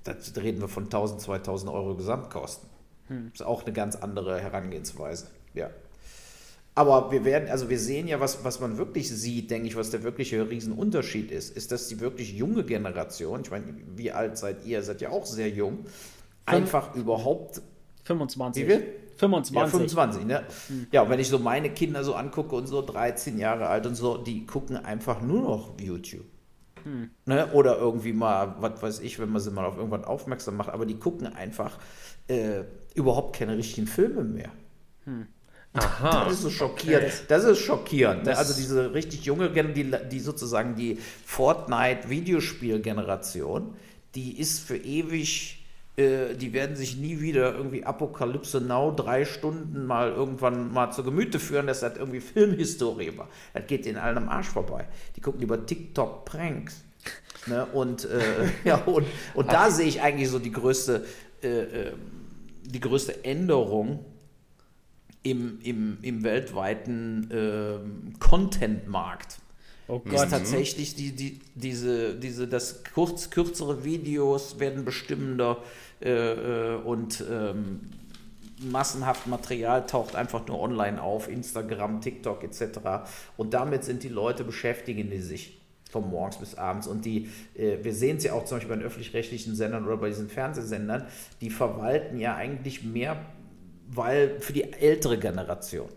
[0.03, 2.69] da, reden wir von 1000, 2000 Euro Gesamtkosten.
[3.07, 3.29] Hm.
[3.31, 5.27] Das ist auch eine ganz andere Herangehensweise.
[5.53, 5.69] Ja.
[6.75, 9.89] Aber wir werden, also wir sehen ja, was, was man wirklich sieht, denke ich, was
[9.89, 14.63] der wirkliche Riesenunterschied ist, ist, dass die wirklich junge Generation, ich meine, wie alt seid
[14.63, 14.83] ihr?
[14.83, 15.85] Seid ja auch sehr jung
[16.47, 17.62] einfach überhaupt.
[18.03, 18.63] 25.
[18.63, 18.88] Wie viel?
[19.17, 19.55] 25.
[19.55, 20.43] Ja, 25, ne?
[20.67, 20.88] Hm.
[20.91, 23.95] Ja, und wenn ich so meine Kinder so angucke und so 13 Jahre alt und
[23.95, 26.25] so, die gucken einfach nur noch YouTube.
[26.83, 27.10] Hm.
[27.25, 27.51] Ne?
[27.53, 30.86] Oder irgendwie mal, was weiß ich, wenn man sie mal auf irgendwas aufmerksam macht, aber
[30.86, 31.77] die gucken einfach
[32.27, 34.51] äh, überhaupt keine richtigen Filme mehr.
[35.05, 35.27] Hm.
[35.73, 36.25] Aha.
[36.25, 37.07] Das ist so schockierend.
[37.07, 37.25] Okay.
[37.27, 38.23] Das ist schockierend.
[38.23, 38.29] Ne?
[38.31, 43.75] Das also diese richtig junge, die, die sozusagen die Fortnite-Videospiel-Generation,
[44.15, 45.57] die ist für ewig
[45.97, 51.03] äh, die werden sich nie wieder irgendwie Apokalypse Now drei Stunden mal irgendwann mal zu
[51.03, 53.27] Gemüte führen, dass das irgendwie Filmhistorie war.
[53.53, 54.88] Das geht ihnen allen am Arsch vorbei.
[55.15, 56.83] Die gucken lieber TikTok-Pranks.
[57.47, 57.65] Ne?
[57.65, 58.19] Und, äh,
[58.63, 61.03] ja, und, und da sehe ich eigentlich so die größte,
[61.41, 61.93] äh, äh,
[62.63, 64.05] die größte Änderung
[65.23, 69.39] im, im, im weltweiten äh, Content-Markt.
[69.88, 70.13] Oh Gott.
[70.13, 75.58] Ist tatsächlich die, die, diese, diese, das kurz, kürzere Videos werden bestimmender
[76.02, 77.89] äh, äh, und ähm,
[78.60, 82.80] massenhaft Material taucht einfach nur online auf, Instagram, TikTok etc.
[83.38, 85.58] Und damit sind die Leute beschäftigen die sich
[85.89, 86.88] von morgens bis abends.
[86.88, 89.97] Und die, äh, wir sehen es ja auch zum Beispiel bei den öffentlich-rechtlichen Sendern oder
[89.97, 91.08] bei diesen Fernsehsendern,
[91.39, 93.21] die verwalten ja eigentlich mehr,
[93.88, 95.88] weil für die ältere Generation,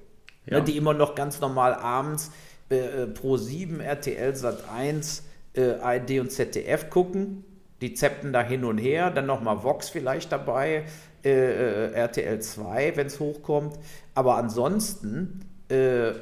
[0.47, 0.59] ja.
[0.59, 2.31] ne, die immer noch ganz normal abends
[2.71, 7.45] äh, Pro 7, RTL Sat 1, äh, ARD und ZDF gucken
[7.81, 10.85] die zeppten da hin und her, dann nochmal Vox vielleicht dabei,
[11.25, 13.79] äh, äh RTL 2, wenn es hochkommt.
[14.15, 16.13] Aber ansonsten, äh,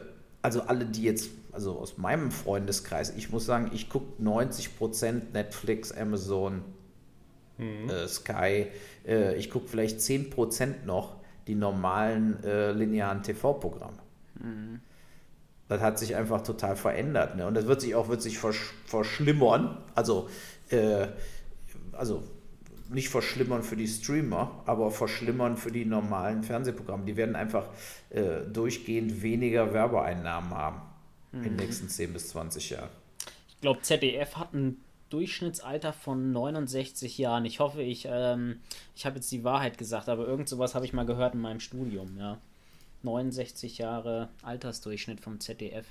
[0.42, 5.90] also alle, die jetzt, also aus meinem Freundeskreis, ich muss sagen, ich gucke 90% Netflix,
[5.90, 6.62] Amazon,
[7.56, 7.90] mhm.
[7.90, 8.66] äh, Sky,
[9.06, 11.16] äh, ich gucke vielleicht 10% noch
[11.48, 13.98] die normalen äh, linearen TV-Programme.
[14.34, 14.80] Mhm.
[15.68, 17.36] Das hat sich einfach total verändert.
[17.36, 17.46] Ne?
[17.46, 19.78] Und das wird sich auch wird sich versch verschlimmern.
[19.94, 20.28] Also
[20.70, 21.08] äh,
[21.92, 22.22] also
[22.90, 27.04] nicht verschlimmern für die Streamer, aber verschlimmern für die normalen Fernsehprogramme.
[27.04, 27.66] Die werden einfach
[28.10, 30.80] äh, durchgehend weniger Werbeeinnahmen haben
[31.32, 31.38] mhm.
[31.38, 31.58] in den mhm.
[31.60, 32.90] nächsten 10 bis 20 Jahren.
[33.48, 34.78] Ich glaube, ZDF hat ein
[35.10, 37.44] Durchschnittsalter von 69 Jahren.
[37.44, 38.60] Ich hoffe, ich, ähm,
[38.94, 41.60] ich habe jetzt die Wahrheit gesagt, aber irgend sowas habe ich mal gehört in meinem
[41.60, 42.38] Studium, ja.
[43.02, 45.86] 69 Jahre Altersdurchschnitt vom ZDF.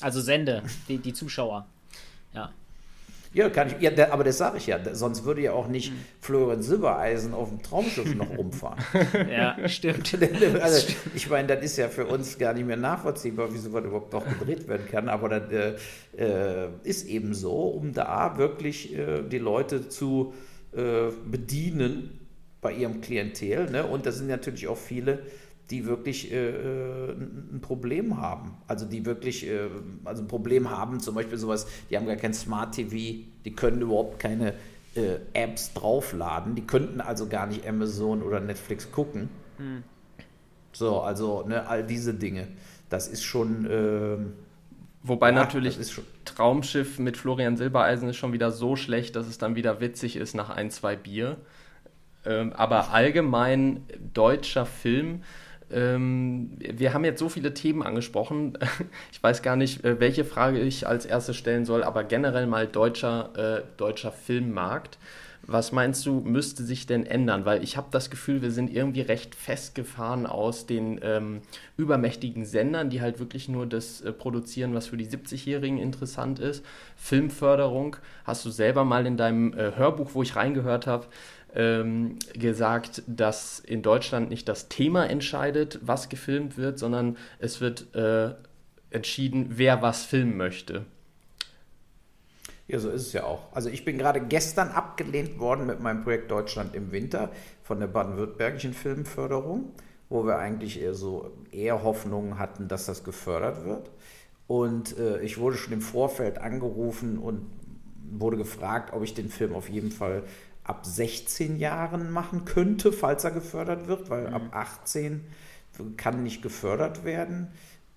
[0.00, 1.66] Also Sende, die, die Zuschauer.
[2.34, 2.52] Ja.
[3.32, 4.78] Ja, kann ich, ja, aber das sage ich ja.
[4.92, 5.98] Sonst würde ja auch nicht mhm.
[6.20, 8.82] Florian Silbereisen auf dem Traumschiff noch rumfahren.
[9.30, 10.16] ja, stimmt.
[10.60, 14.12] also, ich meine, das ist ja für uns gar nicht mehr nachvollziehbar, wie sowas überhaupt
[14.12, 15.08] noch gedreht werden kann.
[15.08, 15.76] Aber das äh,
[16.18, 20.34] äh, ist eben so, um da wirklich äh, die Leute zu
[20.72, 22.18] äh, bedienen
[22.60, 23.70] bei ihrem Klientel.
[23.70, 23.86] Ne?
[23.86, 25.20] Und da sind natürlich auch viele,
[25.70, 28.56] die wirklich äh, äh ein Problem haben.
[28.66, 29.68] Also die wirklich äh,
[30.04, 33.80] also ein Problem haben, zum Beispiel sowas, die haben gar kein Smart TV, die können
[33.82, 34.54] überhaupt keine
[34.94, 39.28] äh, Apps draufladen, die könnten also gar nicht Amazon oder Netflix gucken.
[39.58, 39.82] Hm.
[40.72, 42.48] So, also ne, all diese Dinge.
[42.88, 43.66] Das ist schon.
[43.70, 44.32] Ähm,
[45.02, 45.78] Wobei ja, natürlich
[46.26, 50.34] Traumschiff mit Florian Silbereisen ist schon wieder so schlecht, dass es dann wieder witzig ist
[50.34, 51.38] nach ein, zwei Bier.
[52.26, 55.22] Ähm, aber allgemein deutscher Film.
[55.72, 58.58] Ähm, wir haben jetzt so viele Themen angesprochen.
[59.12, 62.66] Ich weiß gar nicht, äh, welche Frage ich als erste stellen soll, aber generell mal
[62.66, 64.98] deutscher, äh, deutscher Filmmarkt.
[65.42, 67.44] Was meinst du, müsste sich denn ändern?
[67.44, 71.40] Weil ich habe das Gefühl, wir sind irgendwie recht festgefahren aus den ähm,
[71.76, 76.64] übermächtigen Sendern, die halt wirklich nur das äh, produzieren, was für die 70-Jährigen interessant ist.
[76.96, 81.06] Filmförderung, hast du selber mal in deinem äh, Hörbuch, wo ich reingehört habe,
[81.54, 87.94] ähm, gesagt, dass in Deutschland nicht das Thema entscheidet, was gefilmt wird, sondern es wird
[87.94, 88.34] äh,
[88.90, 90.84] entschieden, wer was filmen möchte.
[92.70, 93.52] Ja, so ist es ja auch.
[93.52, 97.30] Also ich bin gerade gestern abgelehnt worden mit meinem Projekt Deutschland im Winter
[97.64, 99.72] von der baden-württembergischen Filmförderung,
[100.08, 103.90] wo wir eigentlich eher so eher Hoffnungen hatten, dass das gefördert wird.
[104.46, 107.46] Und äh, ich wurde schon im Vorfeld angerufen und
[108.12, 110.22] wurde gefragt, ob ich den Film auf jeden Fall
[110.64, 114.34] ab 16 Jahren machen könnte, falls er gefördert wird, weil mhm.
[114.34, 115.24] ab 18
[115.96, 117.48] kann nicht gefördert werden.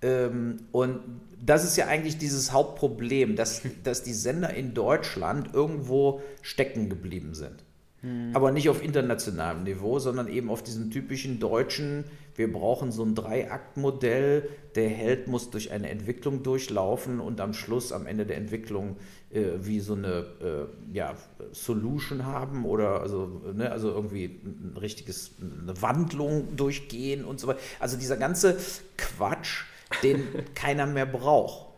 [0.02, 1.00] Ähm, und
[1.44, 7.34] das ist ja eigentlich dieses Hauptproblem, dass, dass die Sender in Deutschland irgendwo stecken geblieben
[7.34, 7.64] sind.
[8.00, 8.30] Hm.
[8.34, 12.04] Aber nicht auf internationalem Niveau, sondern eben auf diesem typischen deutschen,
[12.36, 17.92] wir brauchen so ein Dreiaktmodell, der Held muss durch eine Entwicklung durchlaufen und am Schluss,
[17.92, 18.96] am Ende der Entwicklung,
[19.30, 21.14] äh, wie so eine äh, ja,
[21.52, 27.60] Solution haben oder also, ne, also irgendwie ein richtiges, eine Wandlung durchgehen und so weiter.
[27.78, 28.56] Also dieser ganze
[28.96, 29.64] Quatsch,
[30.02, 31.68] den keiner mehr braucht.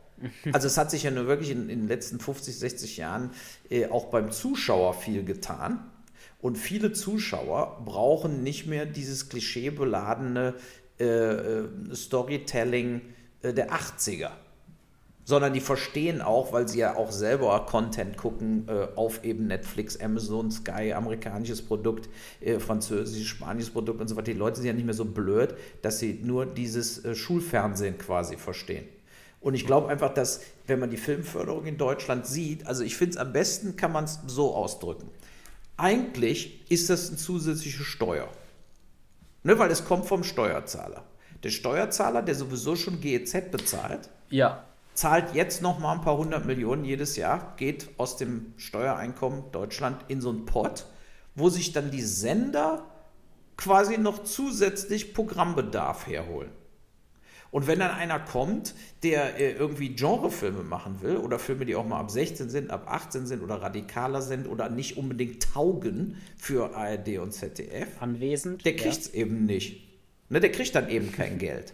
[0.52, 3.30] Also es hat sich ja nur wirklich in, in den letzten 50, 60 Jahren
[3.68, 5.90] äh, auch beim Zuschauer viel getan.
[6.40, 10.54] Und viele Zuschauer brauchen nicht mehr dieses klischeebeladene
[10.98, 13.00] äh, äh Storytelling
[13.42, 14.30] äh, der 80er
[15.28, 19.98] sondern die verstehen auch, weil sie ja auch selber Content gucken äh, auf eben Netflix,
[19.98, 22.08] Amazon, Sky, amerikanisches Produkt,
[22.40, 24.30] äh, französisches, spanisches Produkt und so weiter.
[24.30, 28.86] Die Leute sind ja nicht mehr so blöd, dass sie nur dieses Schulfernsehen quasi verstehen.
[29.40, 33.12] Und ich glaube einfach, dass, wenn man die Filmförderung in Deutschland sieht, also ich finde
[33.12, 35.10] es am besten, kann man es so ausdrücken.
[35.76, 38.28] Eigentlich ist das eine zusätzliche Steuer.
[39.42, 41.04] Ne, weil es kommt vom Steuerzahler.
[41.42, 44.64] Der Steuerzahler, der sowieso schon GEZ bezahlt, ja
[44.96, 50.04] zahlt jetzt noch mal ein paar hundert Millionen jedes Jahr, geht aus dem Steuereinkommen Deutschland
[50.08, 50.86] in so einen Pot,
[51.34, 52.84] wo sich dann die Sender
[53.56, 56.50] quasi noch zusätzlich Programmbedarf herholen.
[57.50, 61.86] Und wenn dann einer kommt, der äh, irgendwie Genrefilme machen will oder Filme, die auch
[61.86, 66.74] mal ab 16 sind, ab 18 sind oder radikaler sind oder nicht unbedingt taugen für
[66.74, 69.20] ARD und ZDF, anwesend, der kriegt es ja.
[69.20, 69.86] eben nicht.
[70.28, 71.72] Ne, der kriegt dann eben kein Geld.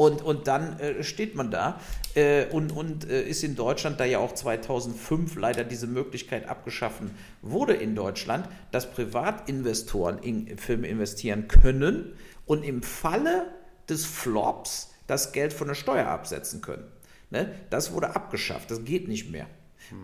[0.00, 1.78] Und, und dann äh, steht man da
[2.14, 7.10] äh, und, und äh, ist in Deutschland, da ja auch 2005 leider diese Möglichkeit abgeschaffen
[7.42, 12.14] wurde in Deutschland, dass Privatinvestoren in Filme investieren können
[12.46, 13.48] und im Falle
[13.90, 16.90] des Flops das Geld von der Steuer absetzen können.
[17.30, 17.54] Ne?
[17.70, 19.46] Das wurde abgeschafft, das geht nicht mehr.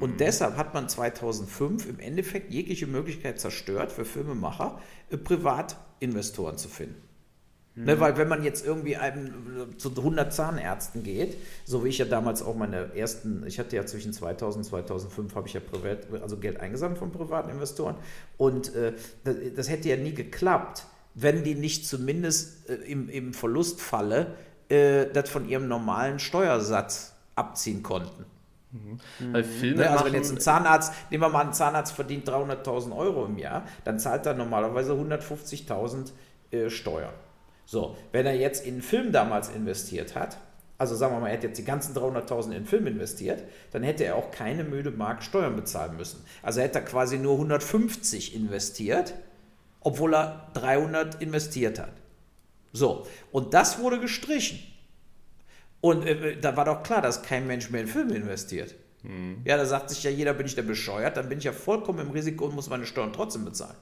[0.01, 0.17] Und mhm.
[0.19, 7.07] deshalb hat man 2005 im Endeffekt jegliche Möglichkeit zerstört für Filmemacher, äh, Privatinvestoren zu finden.
[7.79, 8.01] Ne, mhm.
[8.01, 12.43] weil wenn man jetzt irgendwie einem, zu 100 Zahnärzten geht, so wie ich ja damals
[12.43, 16.39] auch meine ersten, ich hatte ja zwischen 2000 und 2005 habe ich ja privat, also
[16.39, 17.97] Geld eingesammelt von privaten Investoren
[18.39, 18.95] und äh,
[19.25, 24.35] das, das, hätte ja nie geklappt, wenn die nicht zumindest äh, im, im Verlustfalle
[24.69, 28.27] äh, das von ihrem normalen Steuersatz abziehen konnten.
[28.71, 29.33] Mhm.
[29.33, 32.95] Weil Filme ne, also wenn jetzt ein Zahnarzt, nehmen wir mal einen Zahnarzt verdient 300.000
[32.97, 36.11] Euro im Jahr, dann zahlt er normalerweise 150.000
[36.51, 37.15] äh, Steuern.
[37.65, 40.37] So, wenn er jetzt in einen Film damals investiert hat,
[40.79, 43.83] also sagen wir mal, er hätte jetzt die ganzen 300.000 in einen Film investiert, dann
[43.83, 46.23] hätte er auch keine müde Mark Steuern bezahlen müssen.
[46.43, 49.15] Also hätte er quasi nur 150 investiert,
[49.87, 51.93] obwohl er 300 investiert hat.
[52.73, 54.59] So, und das wurde gestrichen.
[55.81, 58.75] Und äh, da war doch klar, dass kein Mensch mehr in Filme investiert.
[59.03, 59.43] Hm.
[59.45, 62.01] Ja, da sagt sich ja jeder, bin ich da bescheuert, dann bin ich ja vollkommen
[62.01, 63.77] im Risiko und muss meine Steuern trotzdem bezahlen.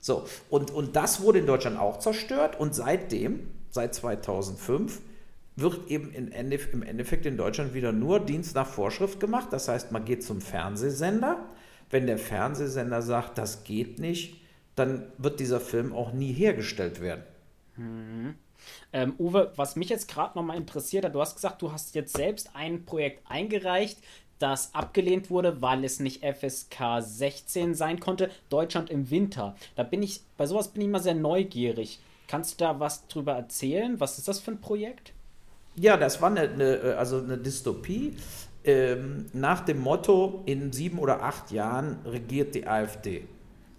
[0.00, 5.00] So, und, und das wurde in Deutschland auch zerstört und seitdem, seit 2005,
[5.54, 9.48] wird eben im Endeffekt in Deutschland wieder nur Dienst nach Vorschrift gemacht.
[9.52, 11.46] Das heißt, man geht zum Fernsehsender.
[11.90, 14.37] Wenn der Fernsehsender sagt, das geht nicht,
[14.78, 17.22] dann wird dieser Film auch nie hergestellt werden.
[17.76, 18.34] Mhm.
[18.92, 22.16] Ähm, Uwe, was mich jetzt gerade nochmal interessiert hat, du hast gesagt, du hast jetzt
[22.16, 23.98] selbst ein Projekt eingereicht,
[24.38, 28.30] das abgelehnt wurde, weil es nicht FSK 16 sein konnte.
[28.50, 29.56] Deutschland im Winter.
[29.74, 31.98] Da bin ich, bei sowas bin ich immer sehr neugierig.
[32.28, 33.98] Kannst du da was drüber erzählen?
[34.00, 35.12] Was ist das für ein Projekt?
[35.76, 38.16] Ja, das war eine, eine also eine Dystopie
[38.64, 43.26] ähm, nach dem Motto, in sieben oder acht Jahren regiert die AfD.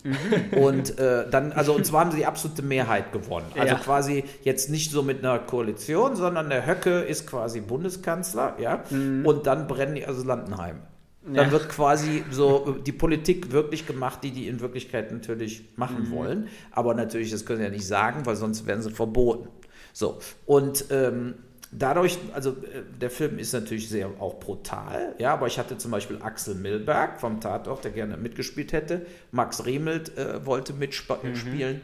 [0.04, 0.58] Mhm.
[0.58, 3.48] Und äh, dann, also und zwar haben sie die absolute Mehrheit gewonnen.
[3.58, 3.80] Also ja.
[3.80, 8.84] quasi jetzt nicht so mit einer Koalition, sondern der Höcke ist quasi Bundeskanzler, ja.
[8.90, 9.26] Mhm.
[9.26, 10.78] Und dann brennen die also Landenheim.
[11.26, 11.52] Dann ja.
[11.52, 16.12] wird quasi so die Politik wirklich gemacht, die die in Wirklichkeit natürlich machen mhm.
[16.12, 16.48] wollen.
[16.72, 19.50] Aber natürlich, das können sie ja nicht sagen, weil sonst werden sie verboten.
[19.92, 20.20] So.
[20.46, 21.36] Und ähm,
[21.72, 25.92] dadurch, also äh, der Film ist natürlich sehr auch brutal, ja, aber ich hatte zum
[25.92, 29.06] Beispiel Axel Milberg vom Tatort, der gerne mitgespielt hätte.
[29.32, 31.76] Max Remelt äh, wollte mitspielen.
[31.76, 31.82] Mhm.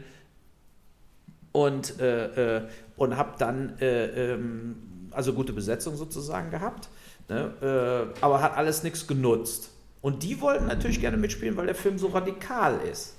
[1.52, 6.90] Und, äh, äh, und habe dann, äh, ähm, also gute Besetzung sozusagen gehabt,
[7.30, 9.70] ne, äh, aber hat alles nichts genutzt.
[10.02, 13.16] Und die wollten natürlich gerne mitspielen, weil der Film so radikal ist.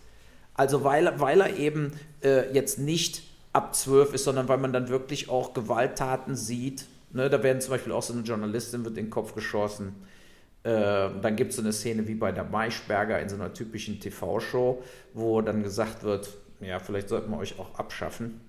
[0.54, 1.92] Also weil, weil er eben
[2.52, 3.27] jetzt nicht
[3.58, 6.86] ab 12 ist, sondern weil man dann wirklich auch Gewalttaten sieht.
[7.12, 9.96] Ne, da werden zum Beispiel auch so eine Journalistin wird in den Kopf geschossen.
[10.64, 14.00] Äh, dann gibt es so eine Szene wie bei der Maischberger in so einer typischen
[14.00, 18.42] TV-Show, wo dann gesagt wird, ja, vielleicht sollten wir euch auch abschaffen.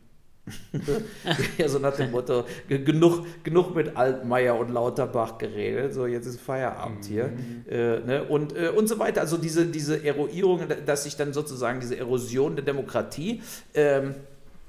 [1.58, 6.40] ja, so nach dem Motto, genug, genug mit Altmaier und Lauterbach geredet, so jetzt ist
[6.40, 7.28] Feierabend hier.
[7.28, 7.64] Mhm.
[7.68, 8.24] Äh, ne?
[8.24, 9.20] und, äh, und so weiter.
[9.20, 13.42] Also diese, diese Eroierung, dass sich dann sozusagen diese Erosion der Demokratie
[13.74, 14.14] ähm,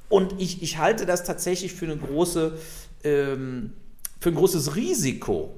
[0.10, 2.58] und ich, ich halte das tatsächlich für eine große,
[3.04, 3.74] ähm,
[4.20, 5.56] für ein großes Risiko,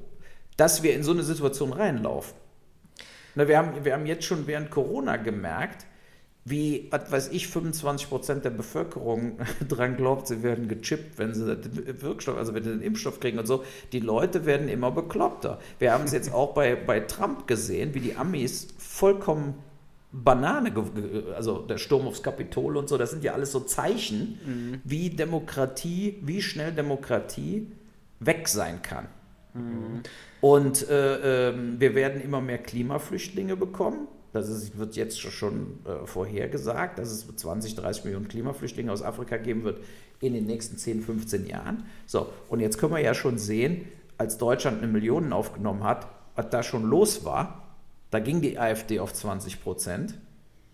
[0.57, 2.35] dass wir in so eine Situation reinlaufen.
[3.35, 5.85] Na, wir, haben, wir haben jetzt schon während Corona gemerkt,
[6.43, 9.37] wie, was weiß ich, 25 Prozent der Bevölkerung
[9.69, 13.39] dran glaubt, sie werden gechippt, wenn sie den Wirkstoff, also wenn sie den Impfstoff kriegen
[13.39, 13.63] und so.
[13.91, 15.59] Die Leute werden immer bekloppter.
[15.79, 19.55] Wir haben es jetzt auch bei, bei Trump gesehen, wie die Amis vollkommen
[20.13, 20.73] Banane,
[21.35, 24.81] also der Sturm aufs Kapitol und so, das sind ja alles so Zeichen, mhm.
[24.83, 27.71] wie Demokratie, wie schnell Demokratie
[28.19, 29.07] weg sein kann.
[29.53, 30.01] Mhm.
[30.41, 34.07] Und äh, äh, wir werden immer mehr Klimaflüchtlinge bekommen.
[34.33, 39.37] Das ist, wird jetzt schon äh, vorhergesagt, dass es 20, 30 Millionen Klimaflüchtlinge aus Afrika
[39.37, 39.79] geben wird
[40.19, 41.85] in den nächsten 10, 15 Jahren.
[42.05, 46.49] So, und jetzt können wir ja schon sehen, als Deutschland eine Million aufgenommen hat, was
[46.49, 47.70] da schon los war,
[48.11, 50.13] da ging die AfD auf 20 Prozent.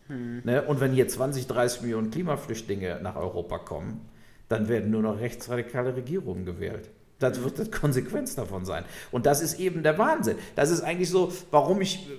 [0.08, 0.42] Hm.
[0.44, 0.64] Ne?
[0.64, 4.02] Und wenn hier 20, 30 Millionen Klimaflüchtlinge nach Europa kommen,
[4.50, 6.90] dann werden nur noch rechtsradikale Regierungen gewählt.
[7.20, 8.86] Das wird die Konsequenz davon sein.
[9.12, 10.38] Und das ist eben der Wahnsinn.
[10.56, 12.14] Das ist eigentlich so, warum ich äh,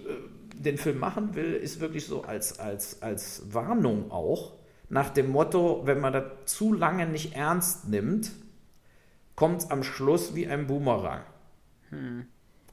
[0.54, 4.54] den Film machen will, ist wirklich so als, als, als Warnung auch.
[4.88, 8.32] Nach dem Motto, wenn man das zu lange nicht ernst nimmt,
[9.36, 11.22] kommt es am Schluss wie ein Boomerang.
[11.90, 12.26] Hm.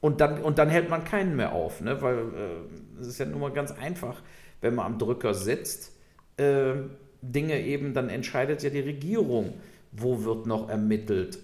[0.06, 2.00] Und dann, und dann hält man keinen mehr auf, ne?
[2.00, 4.22] weil äh, es ist ja nun mal ganz einfach,
[4.60, 5.96] wenn man am Drücker sitzt,
[6.36, 6.74] äh,
[7.22, 9.54] Dinge eben, dann entscheidet ja die Regierung,
[9.90, 11.40] wo wird noch ermittelt,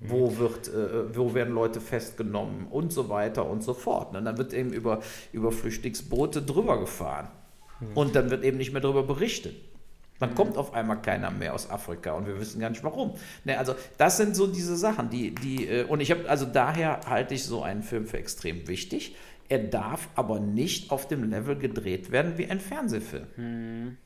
[0.00, 0.38] wo, mhm.
[0.38, 4.12] wird, äh, wo werden Leute festgenommen und so weiter und so fort.
[4.12, 4.20] Ne?
[4.24, 4.98] Dann wird eben über,
[5.32, 7.28] über Flüchtlingsboote drüber gefahren.
[7.78, 7.96] Mhm.
[7.96, 9.54] Und dann wird eben nicht mehr darüber berichtet.
[10.22, 13.14] Dann kommt auf einmal keiner mehr aus Afrika und wir wissen gar nicht warum.
[13.44, 17.00] Ne, also das sind so diese Sachen, die, die, äh, und ich habe, also daher
[17.08, 19.16] halte ich so einen Film für extrem wichtig.
[19.48, 23.26] Er darf aber nicht auf dem Level gedreht werden wie ein Fernsehfilm.
[23.34, 23.96] Hm.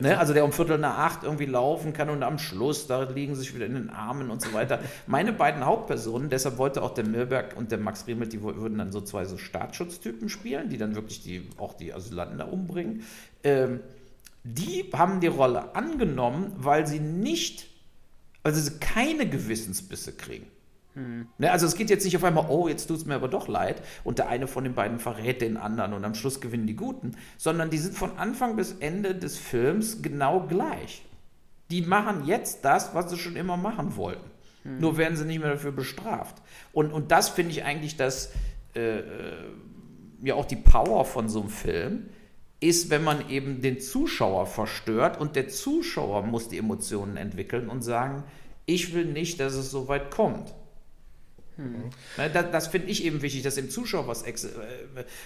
[0.00, 3.34] Ne, also der um Viertel nach acht irgendwie laufen kann und am Schluss, da liegen
[3.34, 4.78] sich wieder in den Armen und so weiter.
[5.08, 8.92] Meine beiden Hauptpersonen, deshalb wollte auch der Milberg und der Max Riemelt, die würden dann
[8.92, 13.02] so zwei so Staatsschutztypen spielen, die dann wirklich die, auch die Asylanten da umbringen.
[13.42, 13.80] Ähm,
[14.44, 17.66] die haben die Rolle angenommen, weil sie nicht,
[18.42, 20.46] also sie keine Gewissensbisse kriegen.
[20.94, 21.28] Hm.
[21.38, 23.48] Ne, also es geht jetzt nicht auf einmal, oh, jetzt tut es mir aber doch
[23.48, 26.74] leid und der eine von den beiden verrät den anderen und am Schluss gewinnen die
[26.74, 31.04] Guten, sondern die sind von Anfang bis Ende des Films genau gleich.
[31.70, 34.28] Die machen jetzt das, was sie schon immer machen wollten.
[34.64, 34.78] Hm.
[34.80, 36.42] Nur werden sie nicht mehr dafür bestraft.
[36.72, 38.32] Und, und das finde ich eigentlich das,
[38.74, 39.04] äh, äh
[40.22, 42.08] ja auch die Power von so einem Film,
[42.60, 47.82] ist, wenn man eben den Zuschauer verstört und der Zuschauer muss die Emotionen entwickeln und
[47.82, 48.22] sagen,
[48.66, 50.54] ich will nicht, dass es so weit kommt.
[51.56, 51.90] Hm.
[52.16, 54.32] Das, das finde ich eben wichtig, dass dem Zuschauer was äh,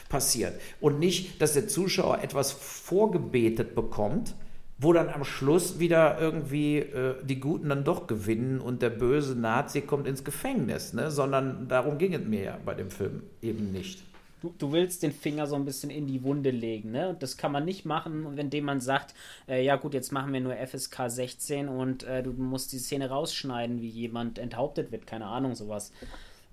[0.09, 4.35] passiert und nicht, dass der Zuschauer etwas vorgebetet bekommt,
[4.79, 9.35] wo dann am Schluss wieder irgendwie äh, die Guten dann doch gewinnen und der böse
[9.37, 11.11] Nazi kommt ins Gefängnis, ne?
[11.11, 14.03] sondern darum ging es mir ja bei dem Film eben nicht.
[14.45, 17.09] Du, du willst den Finger so ein bisschen in die Wunde legen, ne?
[17.09, 19.15] Und das kann man nicht machen, indem man sagt,
[19.49, 23.09] äh, ja gut, jetzt machen wir nur FSK 16 und äh, du musst die Szene
[23.09, 25.93] rausschneiden, wie jemand enthauptet wird, keine Ahnung, sowas.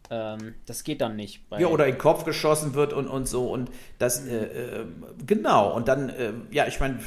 [0.10, 1.42] Ähm, das geht dann nicht.
[1.58, 3.52] ja, oder in den Kopf geschossen wird und, und so.
[3.52, 3.70] Und
[4.00, 4.86] das, äh, äh
[5.26, 5.76] genau.
[5.76, 7.00] Und dann, äh, ja, ich meine,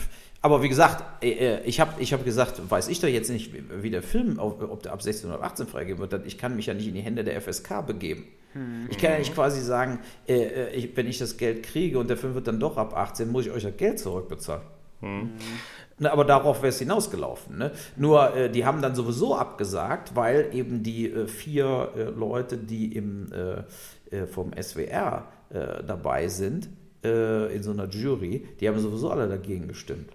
[0.43, 3.91] aber wie gesagt, äh, ich habe ich hab gesagt, weiß ich doch jetzt nicht, wie
[3.91, 6.27] der Film, ob der ab 16 oder 18 freigegeben wird.
[6.27, 8.29] Ich kann mich ja nicht in die Hände der FSK begeben.
[8.55, 8.89] Hm.
[8.91, 12.35] Ich kann ja nicht quasi sagen, äh, wenn ich das Geld kriege und der Film
[12.35, 14.63] wird dann doch ab 18, muss ich euch das Geld zurückbezahlen.
[15.01, 15.31] Hm.
[15.99, 17.59] Na, aber darauf wäre es hinausgelaufen.
[17.59, 17.71] Ne?
[17.97, 22.97] Nur, äh, die haben dann sowieso abgesagt, weil eben die äh, vier äh, Leute, die
[22.97, 26.69] im, äh, äh, vom SWR äh, dabei sind,
[27.09, 30.11] in so einer Jury, die haben sowieso alle dagegen gestimmt.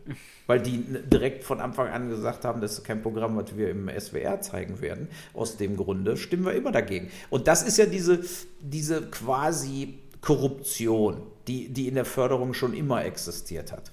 [0.47, 3.89] Weil die direkt von Anfang an gesagt haben, das ist kein Programm, was wir im
[3.89, 5.07] SWR zeigen werden.
[5.33, 7.11] Aus dem Grunde stimmen wir immer dagegen.
[7.29, 8.21] Und das ist ja diese,
[8.59, 13.91] diese quasi Korruption, die, die in der Förderung schon immer existiert hat.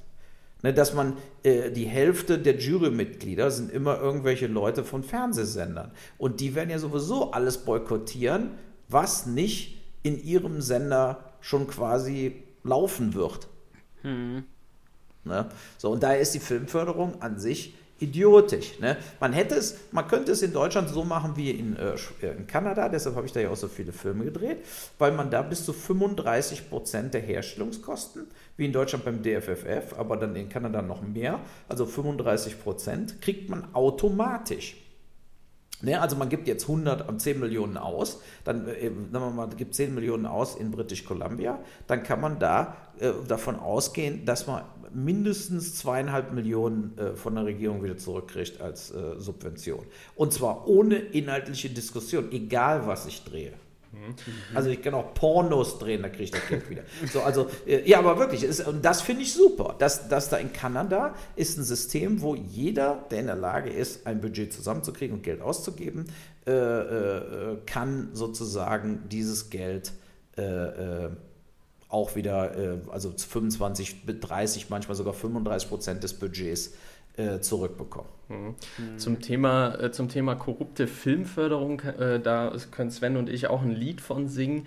[0.63, 5.93] Ne, dass man äh, die Hälfte der Jurymitglieder sind immer irgendwelche Leute von Fernsehsendern.
[6.17, 8.53] Und die werden ja sowieso alles boykottieren,
[8.89, 13.49] was nicht in ihrem Sender schon quasi laufen wird.
[14.03, 14.45] Hm.
[15.25, 15.49] Ne?
[15.79, 18.79] So, und daher ist die Filmförderung an sich idiotisch.
[18.79, 18.97] Ne?
[19.21, 22.89] Man hätte es, man könnte es in Deutschland so machen wie in, äh, in Kanada,
[22.89, 24.59] deshalb habe ich da ja auch so viele Filme gedreht,
[24.99, 30.17] weil man da bis zu 35 Prozent der Herstellungskosten, wie in Deutschland beim DFFF, aber
[30.17, 34.77] dann in Kanada noch mehr, also 35 Prozent, kriegt man automatisch.
[35.83, 39.75] Ne, also man gibt jetzt 100, 10 Millionen aus, dann äh, sagen wir mal, gibt
[39.75, 44.63] 10 Millionen aus in British Columbia, dann kann man da äh, davon ausgehen, dass man
[44.95, 49.85] mindestens zweieinhalb Millionen äh, von der Regierung wieder zurückkriegt als äh, Subvention.
[50.15, 53.53] Und zwar ohne inhaltliche Diskussion, egal was ich drehe.
[53.97, 54.57] Mhm.
[54.57, 56.83] Also ich kann auch Pornos drehen, da kriege ich das Geld wieder.
[57.13, 59.75] So, also, äh, ja, aber wirklich, ist, und das finde ich super.
[59.79, 64.07] dass das da in Kanada ist ein System, wo jeder, der in der Lage ist,
[64.07, 66.07] ein Budget zusammenzukriegen und Geld auszugeben,
[66.47, 69.93] äh, äh, kann sozusagen dieses Geld
[70.37, 71.09] äh,
[71.89, 76.73] auch wieder, äh, also 25 bis 30, manchmal sogar 35 Prozent des Budgets
[77.17, 78.09] äh, zurückbekommen.
[78.29, 78.99] Mhm.
[78.99, 83.71] Zum, Thema, äh, zum Thema korrupte Filmförderung, äh, da können Sven und ich auch ein
[83.71, 84.67] Lied von singen.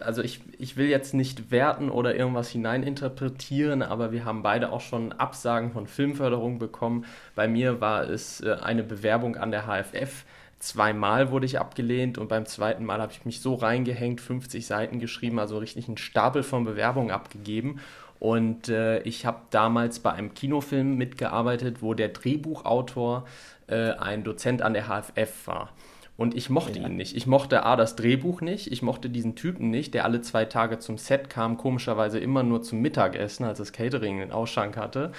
[0.00, 4.82] Also ich, ich will jetzt nicht werten oder irgendwas hineininterpretieren, aber wir haben beide auch
[4.82, 7.06] schon Absagen von Filmförderung bekommen.
[7.34, 10.26] Bei mir war es eine Bewerbung an der HFF
[10.60, 14.98] Zweimal wurde ich abgelehnt und beim zweiten Mal habe ich mich so reingehängt, 50 Seiten
[14.98, 17.78] geschrieben, also richtig einen Stapel von Bewerbungen abgegeben.
[18.20, 23.26] Und äh, ich habe damals bei einem Kinofilm mitgearbeitet, wo der Drehbuchautor
[23.68, 25.70] äh, ein Dozent an der HFF war.
[26.18, 26.86] Und ich mochte ja.
[26.86, 27.16] ihn nicht.
[27.16, 28.72] Ich mochte A, das Drehbuch nicht.
[28.72, 32.60] Ich mochte diesen Typen nicht, der alle zwei Tage zum Set kam, komischerweise immer nur
[32.60, 35.12] zum Mittagessen, als das Catering den Ausschank hatte.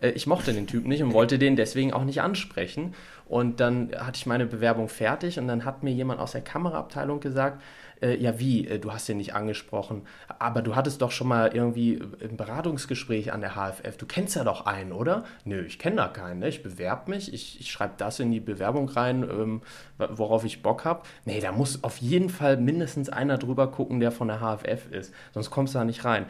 [0.00, 2.94] Äh, ich mochte den Typen nicht und wollte den deswegen auch nicht ansprechen.
[3.28, 7.20] Und dann hatte ich meine Bewerbung fertig und dann hat mir jemand aus der Kameraabteilung
[7.20, 7.60] gesagt,
[8.00, 10.02] äh, ja wie, äh, du hast den nicht angesprochen,
[10.38, 14.44] aber du hattest doch schon mal irgendwie ein Beratungsgespräch an der HFF, du kennst ja
[14.44, 15.24] doch einen, oder?
[15.44, 16.48] Nö, ich kenne da keinen, ne?
[16.48, 19.62] ich bewerbe mich, ich, ich schreibe das in die Bewerbung rein, ähm,
[19.98, 21.02] worauf ich Bock habe.
[21.24, 25.14] Nee, da muss auf jeden Fall mindestens einer drüber gucken, der von der HFF ist,
[25.32, 26.26] sonst kommst du da nicht rein.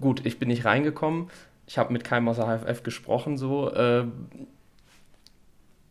[0.00, 1.30] Gut, ich bin nicht reingekommen,
[1.66, 4.04] ich habe mit keinem aus der HFF gesprochen, so, äh,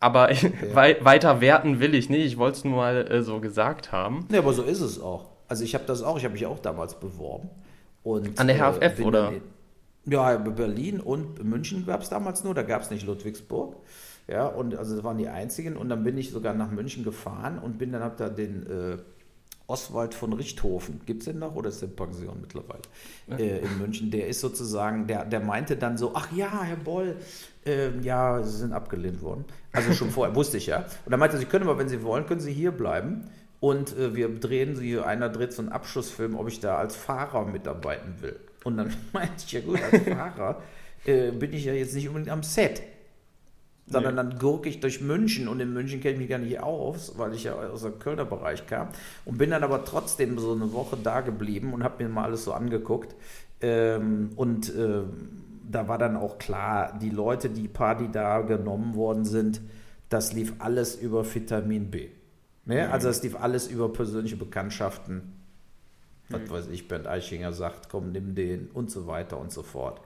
[0.00, 0.50] aber ja.
[0.72, 2.24] wei weiter werten will ich nicht.
[2.24, 4.26] Ich wollte es nur mal äh, so gesagt haben.
[4.32, 5.26] Ja, aber so ist es auch.
[5.46, 7.50] Also ich habe das auch, ich habe mich auch damals beworben.
[8.02, 9.32] Und, An der HFF, äh, oder?
[10.06, 13.76] ja, Berlin und München gab es damals nur, da gab es nicht Ludwigsburg.
[14.26, 15.76] Ja, und also das waren die einzigen.
[15.76, 18.96] Und dann bin ich sogar nach München gefahren und bin dann, hab da den äh,
[19.70, 22.82] Oswald von Richthofen, gibt es den noch oder ist der Pension mittlerweile
[23.38, 24.10] äh, in München?
[24.10, 27.16] Der ist sozusagen, der, der meinte dann so, ach ja, Herr Boll,
[27.64, 29.44] äh, ja, Sie sind abgelehnt worden.
[29.72, 30.78] Also schon vorher, wusste ich ja.
[31.04, 33.30] Und dann meinte er, Sie können aber, wenn Sie wollen, können Sie hier bleiben.
[33.60, 37.46] Und äh, wir drehen Sie, einer dreht so einen Abschlussfilm, ob ich da als Fahrer
[37.46, 38.40] mitarbeiten will.
[38.64, 40.62] Und dann meinte ich, ja gut, als Fahrer
[41.04, 42.82] äh, bin ich ja jetzt nicht unbedingt am Set
[43.90, 47.14] sondern dann gurke ich durch München und in München kenne ich mich gar nicht aus,
[47.18, 48.88] weil ich ja aus dem Kölner Bereich kam
[49.24, 52.44] und bin dann aber trotzdem so eine Woche da geblieben und habe mir mal alles
[52.44, 53.16] so angeguckt
[53.60, 55.02] ähm, und äh,
[55.70, 59.60] da war dann auch klar, die Leute, die Party da genommen worden sind,
[60.08, 62.08] das lief alles über Vitamin B.
[62.64, 62.86] Ne?
[62.86, 62.92] Mhm.
[62.92, 65.32] Also es lief alles über persönliche Bekanntschaften.
[66.28, 66.50] Was mhm.
[66.50, 70.00] weiß ich, Bernd Eichinger sagt, komm, nimm den und so weiter und so fort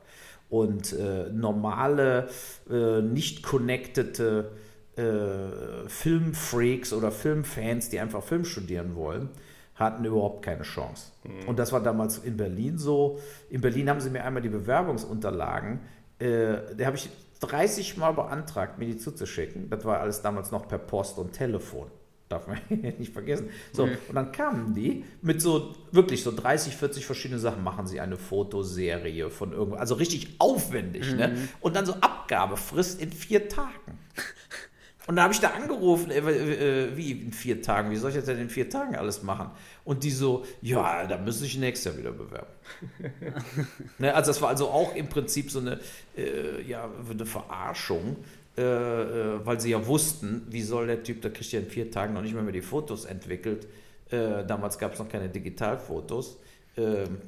[0.49, 2.28] und äh, normale,
[2.70, 4.53] äh, nicht connectete
[4.97, 9.28] äh, Filmfreaks oder Filmfans, die einfach Film studieren wollen,
[9.74, 11.12] hatten überhaupt keine Chance.
[11.24, 11.49] Mhm.
[11.49, 13.18] Und das war damals in Berlin so.
[13.51, 15.80] In Berlin haben sie mir einmal die Bewerbungsunterlagen,
[16.18, 19.68] äh, da habe ich 30 Mal beantragt, mir die zuzuschicken.
[19.68, 21.88] Das war alles damals noch per Post und Telefon.
[22.29, 22.59] Darf man
[22.99, 23.51] nicht vergessen.
[23.72, 23.97] So, mhm.
[24.09, 27.62] und dann kamen die mit so, wirklich so 30, 40 verschiedene Sachen.
[27.62, 31.29] Machen sie eine Fotoserie von irgendwo, also richtig aufwendig, ne?
[31.29, 31.35] mhm.
[31.35, 31.49] ne?
[31.61, 33.99] Und dann so Abgabefrist in vier Tagen.
[35.07, 38.16] Und da habe ich da angerufen, äh, äh, wie in vier Tagen, wie soll ich
[38.16, 39.51] das denn in vier Tagen alles machen?
[39.85, 42.53] Und die so, ja, da müssen sich nächstes Jahr wieder bewerben.
[43.99, 45.79] ne, also das war also auch im Prinzip so eine,
[46.16, 48.16] äh, ja, eine Verarschung,
[48.57, 51.90] äh, äh, weil sie ja wussten, wie soll der Typ, der kriegt ja in vier
[51.90, 53.66] Tagen noch nicht mehr, mehr die Fotos entwickelt.
[54.11, 56.38] Äh, damals gab es noch keine Digitalfotos.
[56.76, 57.18] Ähm,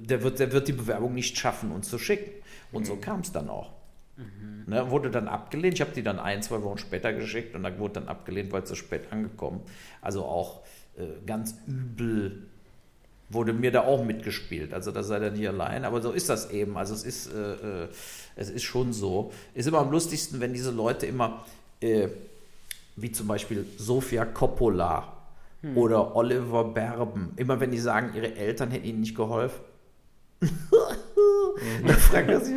[0.00, 2.30] der, wird, der wird die Bewerbung nicht schaffen, uns zu schicken.
[2.72, 3.00] Und so mhm.
[3.00, 3.72] kam es dann auch.
[4.16, 4.64] Mhm.
[4.66, 5.74] Ne, wurde dann abgelehnt.
[5.74, 8.62] Ich habe die dann ein, zwei Wochen später geschickt und dann wurde dann abgelehnt, weil
[8.62, 9.60] es zu spät angekommen.
[10.00, 10.62] Also auch
[10.96, 12.46] äh, ganz übel
[13.30, 14.72] wurde mir da auch mitgespielt.
[14.72, 16.76] Also da seid ihr nicht allein, aber so ist das eben.
[16.76, 17.88] Also es ist, äh, äh,
[18.36, 19.32] es ist schon so.
[19.54, 21.44] Ist immer am lustigsten, wenn diese Leute immer,
[21.80, 22.08] äh,
[22.96, 25.12] wie zum Beispiel Sofia Coppola
[25.60, 25.76] hm.
[25.76, 29.60] oder Oliver Berben, immer wenn die sagen, ihre Eltern hätten ihnen nicht geholfen.
[31.86, 32.54] Da fragt er sich,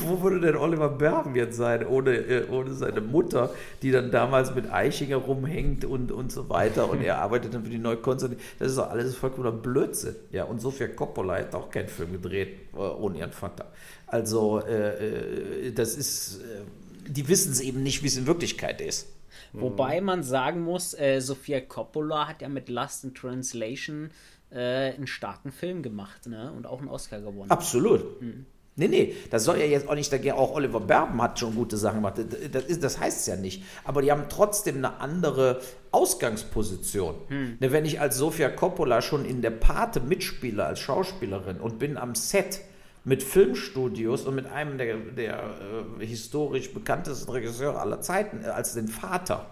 [0.00, 3.50] wo würde denn Oliver Berben jetzt sein, ohne, äh, ohne seine Mutter,
[3.82, 7.70] die dann damals mit Eichinger rumhängt und, und so weiter und er arbeitet dann für
[7.70, 8.36] die neue Konzert.
[8.58, 10.16] Das ist doch alles vollkommener Blödsinn.
[10.30, 13.72] Ja, und Sofia Coppola hat auch keinen Film gedreht äh, ohne ihren Vater.
[14.06, 18.80] Also, äh, äh das ist, äh, die wissen es eben nicht, wie es in Wirklichkeit
[18.80, 19.08] ist.
[19.52, 24.10] Wobei man sagen muss, äh, Sofia Coppola hat ja mit Last in Translation
[24.52, 26.52] äh, einen starken Film gemacht ne?
[26.56, 27.50] und auch einen Oscar gewonnen.
[27.50, 28.20] Absolut.
[28.20, 28.46] Mhm.
[28.74, 31.76] Nee, nee, das soll ja jetzt auch nicht dagegen, auch Oliver Berben hat schon gute
[31.76, 32.14] Sachen gemacht,
[32.52, 33.62] das, ist, das heißt es ja nicht.
[33.84, 37.16] Aber die haben trotzdem eine andere Ausgangsposition.
[37.28, 37.56] Hm.
[37.60, 41.98] Ne, wenn ich als Sofia Coppola schon in der Pate mitspiele als Schauspielerin und bin
[41.98, 42.62] am Set
[43.04, 45.54] mit Filmstudios und mit einem der, der
[46.00, 49.50] äh, historisch bekanntesten Regisseure aller Zeiten, äh, als den Vater,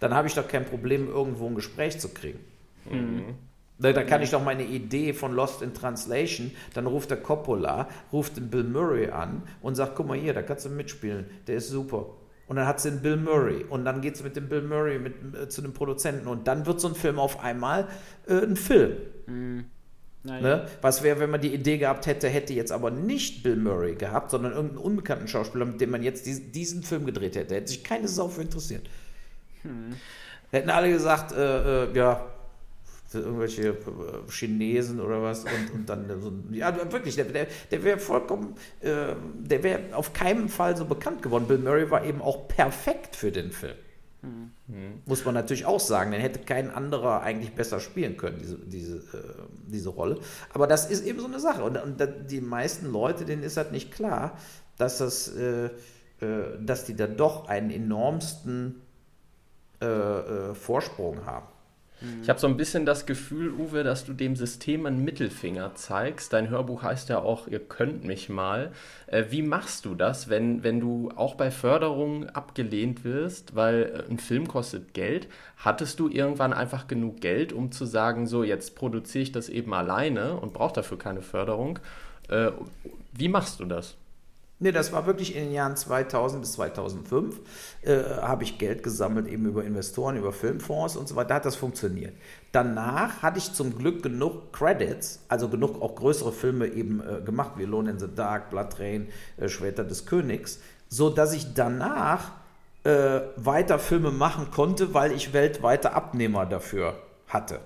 [0.00, 2.38] dann habe ich doch kein Problem, irgendwo ein Gespräch zu kriegen.
[2.90, 3.34] Mhm.
[3.78, 7.88] Da, da, kann ich doch meine Idee von Lost in Translation, dann ruft der Coppola,
[8.12, 11.56] ruft den Bill Murray an und sagt, guck mal hier, da kannst du mitspielen, der
[11.56, 12.06] ist super.
[12.48, 14.98] Und dann hat sie den Bill Murray und dann geht es mit dem Bill Murray
[14.98, 17.86] mit, äh, zu dem Produzenten und dann wird so ein Film auf einmal
[18.26, 18.96] äh, ein Film.
[19.26, 19.64] Mhm.
[20.24, 20.66] Ne?
[20.82, 24.30] Was wäre, wenn man die Idee gehabt hätte, hätte jetzt aber nicht Bill Murray gehabt,
[24.30, 27.54] sondern irgendeinen unbekannten Schauspieler, mit dem man jetzt diesen, diesen Film gedreht hätte.
[27.54, 28.88] Hätte sich keine Sau für interessiert.
[29.62, 29.94] Hm.
[30.50, 31.92] Hätten alle gesagt, äh, äh,
[33.12, 33.74] ja, irgendwelche äh,
[34.30, 39.14] Chinesen oder was und, und dann so, ja wirklich, der, der, der wäre vollkommen, äh,
[39.38, 41.46] der wäre auf keinen Fall so bekannt geworden.
[41.46, 43.76] Bill Murray war eben auch perfekt für den Film.
[44.22, 45.02] Mhm.
[45.06, 48.96] Muss man natürlich auch sagen, den hätte kein anderer eigentlich besser spielen können, diese, diese,
[48.96, 49.32] äh,
[49.66, 50.18] diese Rolle.
[50.52, 51.62] Aber das ist eben so eine Sache.
[51.62, 54.36] Und, und die meisten Leute, denen ist halt nicht klar,
[54.76, 55.70] dass, das, äh, äh,
[56.60, 58.82] dass die da doch einen enormsten
[59.80, 61.46] äh, Vorsprung haben.
[62.22, 66.32] Ich habe so ein bisschen das Gefühl, Uwe, dass du dem System einen Mittelfinger zeigst.
[66.32, 68.70] Dein Hörbuch heißt ja auch, ihr könnt mich mal.
[69.08, 74.10] Äh, wie machst du das, wenn, wenn du auch bei Förderungen abgelehnt wirst, weil äh,
[74.10, 75.26] ein Film kostet Geld?
[75.56, 79.74] Hattest du irgendwann einfach genug Geld, um zu sagen, so jetzt produziere ich das eben
[79.74, 81.80] alleine und brauche dafür keine Förderung?
[82.28, 82.52] Äh,
[83.12, 83.96] wie machst du das?
[84.60, 87.40] Nee, das war wirklich in den Jahren 2000 bis 2005,
[87.82, 91.44] äh, habe ich Geld gesammelt, eben über Investoren, über Filmfonds und so weiter, da hat
[91.44, 92.12] das funktioniert.
[92.50, 97.52] Danach hatte ich zum Glück genug Credits, also genug auch größere Filme eben äh, gemacht,
[97.56, 102.32] wie Alone in the Dark, Blood Rain, äh, Schwerter des Königs, so dass ich danach
[102.82, 106.94] äh, weiter Filme machen konnte, weil ich weltweite Abnehmer dafür
[107.28, 107.60] hatte.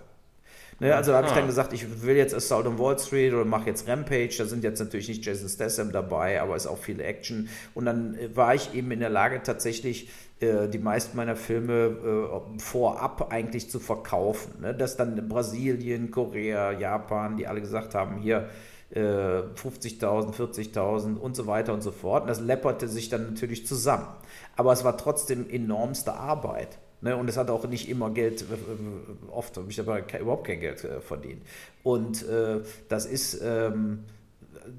[0.80, 3.66] Ne, also habe ich dann gesagt, ich will jetzt Assault on Wall Street oder mache
[3.66, 4.34] jetzt Rampage.
[4.38, 7.48] Da sind jetzt natürlich nicht Jason Statham dabei, aber ist auch viel Action.
[7.74, 10.08] Und dann äh, war ich eben in der Lage, tatsächlich
[10.40, 14.60] äh, die meisten meiner Filme äh, vorab eigentlich zu verkaufen.
[14.60, 14.74] Ne?
[14.74, 18.48] Dass dann Brasilien, Korea, Japan, die alle gesagt haben, hier
[18.94, 22.24] 50.000, 40.000 und so weiter und so fort.
[22.24, 24.06] Und das läpperte sich dann natürlich zusammen.
[24.54, 26.78] Aber es war trotzdem enormste Arbeit.
[27.02, 30.46] Ne, und es hat auch nicht immer Geld, äh, äh, oft habe ich aber überhaupt
[30.46, 31.42] kein Geld äh, verdient.
[31.82, 34.04] Und äh, das ist, ähm,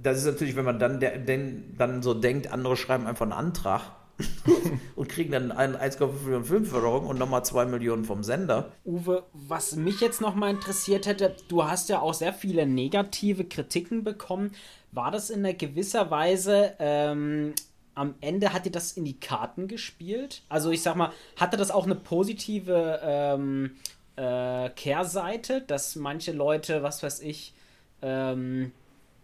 [0.02, 3.34] das ist natürlich, wenn man dann, der, den, dann so denkt, andere schreiben einfach einen
[3.34, 3.82] Antrag
[4.96, 8.72] und kriegen dann 1,5 Millionen Filmförderung und nochmal 2 Millionen vom Sender.
[8.86, 14.06] Uwe, was mich jetzt nochmal interessiert hätte, du hast ja auch sehr viele negative Kritiken
[14.06, 14.52] bekommen.
[14.94, 17.54] War das in einer gewisser Weise ähm,
[17.96, 20.42] am Ende hat dir das in die Karten gespielt?
[20.50, 23.72] Also ich sag mal, hatte das auch eine positive ähm,
[24.16, 27.54] äh, Kehrseite, dass manche Leute, was weiß ich,
[28.02, 28.72] ähm,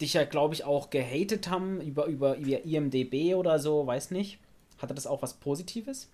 [0.01, 4.39] dich ja, glaube ich, auch gehatet haben über, über, über IMDB oder so, weiß nicht.
[4.77, 6.09] Hatte das auch was Positives?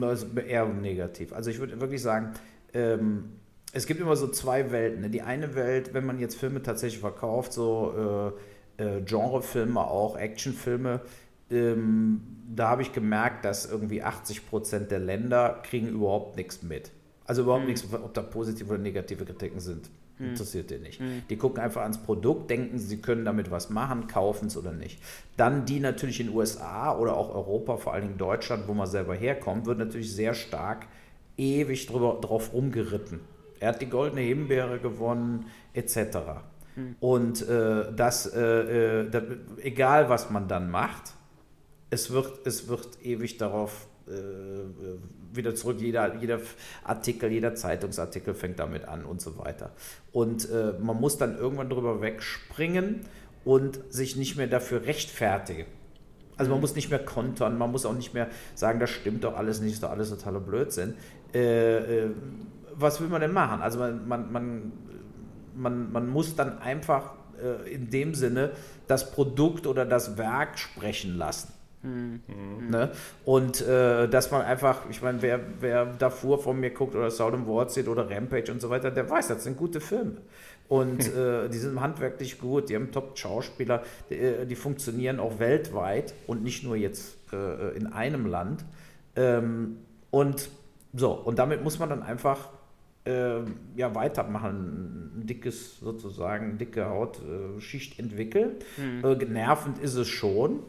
[0.00, 1.32] Also eher negativ.
[1.34, 2.32] Also ich würde wirklich sagen,
[2.72, 3.32] ähm,
[3.72, 5.02] es gibt immer so zwei Welten.
[5.02, 5.10] Ne?
[5.10, 8.40] Die eine Welt, wenn man jetzt Filme tatsächlich verkauft, so äh,
[8.76, 11.00] äh, Genrefilme, auch Actionfilme,
[11.50, 12.22] ähm,
[12.54, 16.90] da habe ich gemerkt, dass irgendwie 80 Prozent der Länder kriegen überhaupt nichts mit.
[17.24, 17.70] Also überhaupt mhm.
[17.70, 19.88] nichts, ob da positive oder negative Kritiken sind.
[20.18, 20.30] Mhm.
[20.30, 21.00] Interessiert die nicht.
[21.00, 21.22] Mhm.
[21.28, 25.00] Die gucken einfach ans Produkt, denken, sie können damit was machen, kaufen es oder nicht.
[25.36, 28.86] Dann die natürlich in den USA oder auch Europa, vor allen Dingen Deutschland, wo man
[28.86, 30.86] selber herkommt, wird natürlich sehr stark
[31.36, 33.20] ewig drüber, drauf rumgeritten.
[33.60, 36.18] Er hat die goldene Himbeere gewonnen, etc.
[36.76, 36.96] Mhm.
[37.00, 39.22] Und äh, das, äh, äh, das,
[39.62, 41.14] egal was man dann macht,
[41.90, 44.12] es wird, es wird ewig darauf äh,
[45.32, 45.80] wieder zurück.
[45.80, 46.40] Jeder, jeder
[46.84, 49.70] Artikel, jeder Zeitungsartikel fängt damit an und so weiter.
[50.12, 53.00] Und äh, man muss dann irgendwann drüber wegspringen
[53.44, 55.66] und sich nicht mehr dafür rechtfertigen.
[56.36, 56.62] Also man mhm.
[56.62, 59.74] muss nicht mehr kontern, man muss auch nicht mehr sagen, das stimmt doch alles nicht,
[59.74, 60.94] ist doch alles totaler Blödsinn.
[61.34, 62.10] Äh, äh,
[62.74, 63.60] was will man denn machen?
[63.60, 64.72] Also man, man, man,
[65.54, 68.50] man, man muss dann einfach äh, in dem Sinne
[68.86, 71.52] das Produkt oder das Werk sprechen lassen.
[71.82, 72.20] Mhm.
[72.70, 72.92] Ne?
[73.24, 77.34] Und äh, dass man einfach, ich meine, wer, wer davor von mir guckt oder Sound
[77.34, 80.18] and Ward sieht oder Rampage und so weiter, der weiß, das sind gute Filme.
[80.68, 81.46] Und hm.
[81.46, 86.42] äh, die sind handwerklich gut, die haben Top-Schauspieler, die, äh, die, funktionieren auch weltweit und
[86.42, 88.64] nicht nur jetzt äh, in einem Land.
[89.16, 89.78] Ähm,
[90.10, 90.48] und
[90.94, 92.48] so, und damit muss man dann einfach
[93.04, 93.40] äh,
[93.76, 98.52] ja, weitermachen, ein dickes, sozusagen, dicke Hautschicht entwickeln.
[98.76, 99.32] Mhm.
[99.32, 100.60] nervend ist es schon,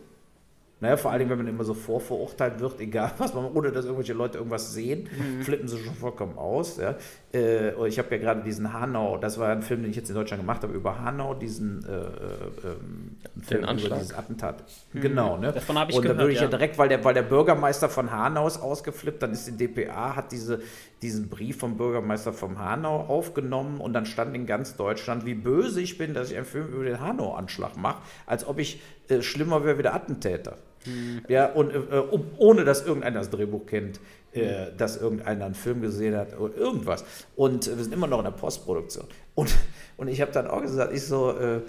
[0.84, 4.11] Ne, vor allem, wenn man immer so vorverurteilt wird, egal was man, ohne dass irgendwelche
[4.11, 5.41] Leute irgendwas sehen, mhm.
[5.41, 6.75] flippen sie schon vollkommen aus.
[6.75, 6.95] Ja.
[7.34, 10.15] Äh, ich habe ja gerade diesen Hanau, das war ein Film, den ich jetzt in
[10.15, 13.91] Deutschland gemacht habe, über Hanau, diesen äh, äh, Film Anschlag.
[13.91, 14.65] über dieses Attentat.
[14.91, 14.99] Mhm.
[14.99, 15.53] Genau, ne?
[15.53, 16.45] Davon habe ich Und gehört, da würde ich ja.
[16.45, 20.17] ja direkt, weil der, weil der Bürgermeister von Hanau ist ausgeflippt, dann ist die DPA,
[20.17, 20.59] hat diese,
[21.04, 25.82] diesen Brief vom Bürgermeister von Hanau aufgenommen und dann stand in ganz Deutschland, wie böse
[25.82, 29.64] ich bin, dass ich einen Film über den Hanau-Anschlag mache, als ob ich äh, schlimmer
[29.64, 30.58] wäre wie der Attentäter.
[30.86, 31.22] Mhm.
[31.28, 33.99] Ja, und äh, um, ohne dass irgendeiner das Drehbuch kennt,
[34.32, 37.04] äh, dass irgendeiner einen Film gesehen hat oder irgendwas.
[37.36, 39.06] Und äh, wir sind immer noch in der Postproduktion.
[39.36, 39.54] Und,
[39.97, 41.62] und ich habe dann auch gesagt, ich so, äh,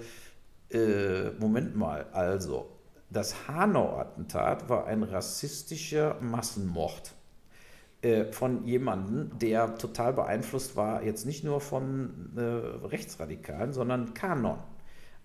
[0.71, 2.67] äh, Moment mal, also,
[3.09, 7.14] das Hanau-Attentat war ein rassistischer Massenmord
[8.05, 14.59] äh, von jemandem, der total beeinflusst war, jetzt nicht nur von Rechtsradikalen, sondern Kanon.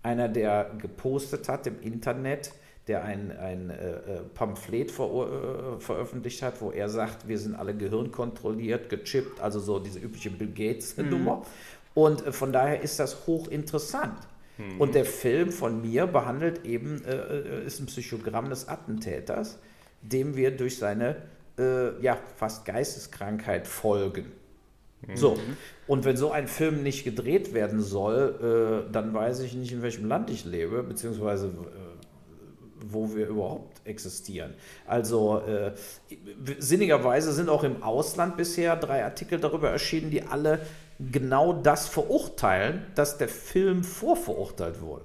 [0.03, 2.53] Einer, der gepostet hat im Internet,
[2.91, 7.55] der ein, ein äh, äh Pamphlet ver, äh, veröffentlicht hat, wo er sagt, wir sind
[7.55, 11.37] alle gehirnkontrolliert, gechippt, also so diese übliche Bill Gates-Nummer.
[11.37, 11.43] Mhm.
[11.95, 14.19] Und äh, von daher ist das hochinteressant.
[14.59, 14.81] Mhm.
[14.81, 19.59] Und der Film von mir behandelt eben, äh, äh, ist ein Psychogramm des Attentäters,
[20.03, 21.17] dem wir durch seine
[22.01, 24.33] ja, fast Geisteskrankheit folgen.
[25.07, 25.17] Mhm.
[25.17, 25.39] So,
[25.87, 29.83] und wenn so ein Film nicht gedreht werden soll, äh, dann weiß ich nicht, in
[29.83, 31.51] welchem Land ich lebe, beziehungsweise äh,
[32.87, 34.55] wo wir überhaupt existieren.
[34.87, 35.73] Also äh,
[36.59, 40.61] sinnigerweise sind auch im Ausland bisher drei Artikel darüber erschienen, die alle
[40.99, 45.05] genau das verurteilen, dass der Film vorverurteilt wurde.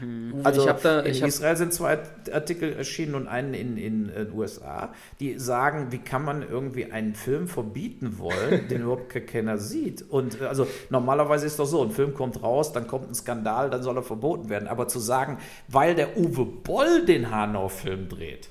[0.00, 0.40] Mhm.
[0.42, 1.98] Also da, in Israel sind zwei
[2.32, 7.14] Artikel erschienen und einen in, in, den USA, die sagen, wie kann man irgendwie einen
[7.14, 10.02] Film verbieten wollen, den überhaupt keiner sieht.
[10.08, 13.70] Und äh, also normalerweise ist doch so, ein Film kommt raus, dann kommt ein Skandal,
[13.70, 14.68] dann soll er verboten werden.
[14.68, 15.38] Aber zu sagen,
[15.68, 18.48] weil der Uwe Boll den Hanau-Film dreht,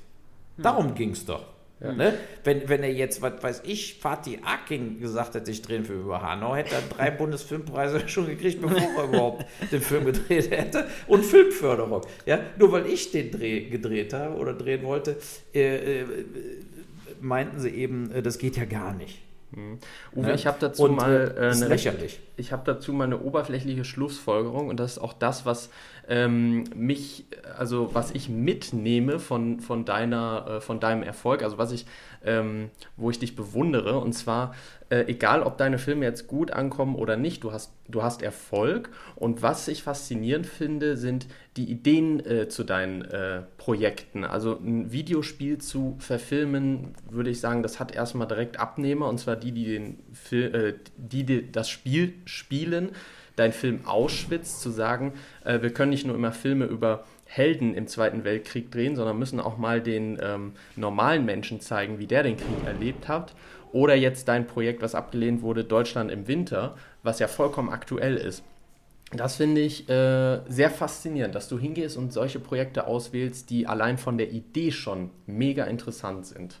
[0.56, 0.94] darum hm.
[0.94, 1.53] ging es doch.
[1.84, 1.92] Ja.
[1.92, 2.14] Ne?
[2.42, 6.00] Wenn, wenn er jetzt, was weiß ich, Fatih Akin gesagt hätte, ich drehe einen Film
[6.00, 10.86] über Hanau, hätte er drei Bundesfilmpreise schon gekriegt, bevor er überhaupt den Film gedreht hätte.
[11.06, 12.02] Und Filmförderung.
[12.26, 12.40] Ja?
[12.58, 15.16] Nur weil ich den Dreh gedreht habe oder drehen wollte,
[15.54, 16.06] äh, äh,
[17.20, 19.18] meinten sie eben, äh, das geht ja gar nicht.
[19.54, 19.78] Mhm.
[20.14, 20.34] Uwe, ja?
[20.34, 22.20] ich habe dazu und, mal äh, eine lächerlich.
[22.36, 25.70] Ich habe dazu mal eine oberflächliche Schlussfolgerung und das ist auch das, was
[26.08, 27.26] ähm, mich,
[27.56, 31.86] also was ich mitnehme von, von deiner, äh, von deinem Erfolg, also was ich,
[32.24, 33.98] ähm, wo ich dich bewundere.
[33.98, 34.54] Und zwar,
[34.90, 38.90] äh, egal ob deine Filme jetzt gut ankommen oder nicht, du hast, du hast Erfolg.
[39.16, 44.24] Und was ich faszinierend finde, sind die Ideen äh, zu deinen äh, Projekten.
[44.24, 49.36] Also ein Videospiel zu verfilmen, würde ich sagen, das hat erstmal direkt Abnehmer, und zwar
[49.36, 52.90] die, die, den Fil äh, die, die das Spiel spielen
[53.36, 55.12] dein Film Auschwitz zu sagen,
[55.44, 57.04] äh, wir können nicht nur immer Filme über
[57.34, 62.06] Helden im Zweiten Weltkrieg drehen, sondern müssen auch mal den ähm, normalen Menschen zeigen, wie
[62.06, 63.34] der den Krieg erlebt hat.
[63.72, 68.44] oder jetzt dein Projekt, was abgelehnt wurde, Deutschland im Winter, was ja vollkommen aktuell ist.
[69.10, 73.98] Das finde ich äh, sehr faszinierend, dass du hingehst und solche Projekte auswählst, die allein
[73.98, 76.60] von der Idee schon mega interessant sind.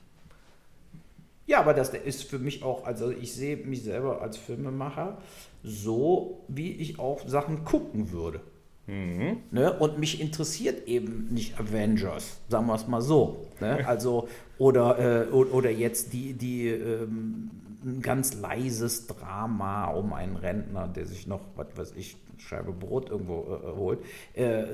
[1.46, 5.18] Ja, aber das ist für mich auch, also ich sehe mich selber als Filmemacher
[5.62, 8.40] so, wie ich auch Sachen gucken würde.
[8.86, 9.38] Mhm.
[9.50, 9.72] Ne?
[9.72, 13.46] Und mich interessiert eben nicht Avengers, sagen wir es mal so.
[13.60, 13.84] Ne?
[13.86, 14.28] Also,
[14.58, 17.50] oder, äh, oder jetzt die, die ähm,
[17.84, 23.10] ein ganz leises Drama um einen Rentner, der sich noch, was weiß ich, Scheibe Brot
[23.10, 23.98] irgendwo äh, äh, holt.
[24.34, 24.64] Äh,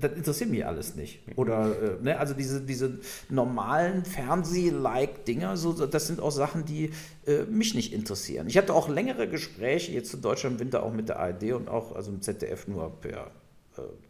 [0.00, 1.20] das interessiert mich alles nicht.
[1.36, 2.98] Oder, äh, ne, also diese, diese
[3.28, 6.90] normalen Fernseh-like Dinger, so, das sind auch Sachen, die
[7.26, 8.48] äh, mich nicht interessieren.
[8.48, 11.94] Ich hatte auch längere Gespräche jetzt zu Deutschland Winter auch mit der ARD und auch
[11.94, 13.30] also im ZDF nur per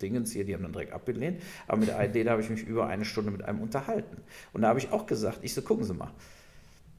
[0.00, 1.42] Dingens hier, die haben dann direkt abgelehnt.
[1.66, 4.18] Aber mit der da habe ich mich über eine Stunde mit einem unterhalten.
[4.52, 6.10] Und da habe ich auch gesagt, ich so, gucken Sie mal,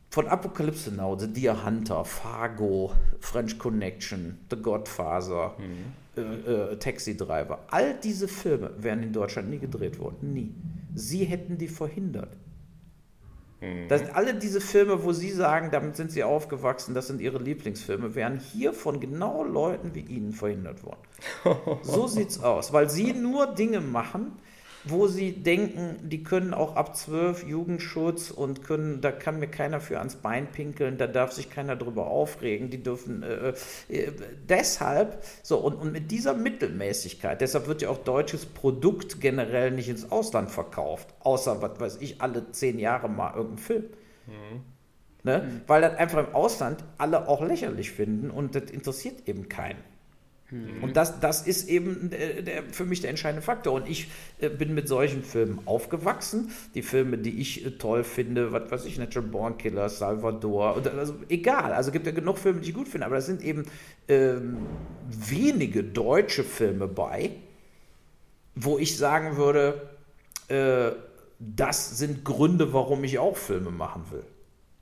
[0.10, 6.22] von Apocalypse Now, The Deer Hunter, Fargo, French Connection, The Godfather, mhm.
[6.22, 10.34] äh, äh, Taxi Driver, all diese Filme wären in Deutschland nie gedreht worden.
[10.34, 10.56] Nie.
[10.96, 12.36] Sie hätten die verhindert.
[13.62, 13.88] Mhm.
[13.88, 18.16] Das, alle diese Filme, wo Sie sagen, damit sind Sie aufgewachsen, das sind Ihre Lieblingsfilme,
[18.16, 21.00] wären hier von genau Leuten wie Ihnen verhindert worden.
[21.82, 24.34] so sieht's aus, weil Sie nur Dinge machen,
[24.90, 29.80] wo sie denken, die können auch ab zwölf Jugendschutz und können, da kann mir keiner
[29.80, 33.54] für ans Bein pinkeln, da darf sich keiner drüber aufregen, die dürfen äh,
[33.90, 34.12] äh,
[34.48, 39.90] deshalb, so und, und mit dieser Mittelmäßigkeit, deshalb wird ja auch deutsches Produkt generell nicht
[39.90, 43.84] ins Ausland verkauft, außer, was weiß ich, alle zehn Jahre mal irgendein Film.
[44.28, 44.62] Mhm.
[45.24, 45.40] Ne?
[45.40, 45.62] Mhm.
[45.68, 49.97] Weil das einfach im Ausland alle auch lächerlich finden und das interessiert eben keinen.
[50.50, 50.84] Mhm.
[50.84, 53.74] Und das, das ist eben der, der, für mich der entscheidende Faktor.
[53.74, 56.52] Und ich äh, bin mit solchen Filmen aufgewachsen.
[56.74, 60.94] Die Filme, die ich äh, toll finde, was weiß ich, Natural Born Killer, Salvador, oder,
[60.94, 61.74] also egal.
[61.74, 63.66] Also gibt ja genug Filme, die ich gut finde, aber da sind eben
[64.08, 64.58] ähm,
[65.10, 67.32] wenige deutsche Filme bei,
[68.56, 69.90] wo ich sagen würde,
[70.48, 70.92] äh,
[71.40, 74.24] das sind Gründe, warum ich auch Filme machen will.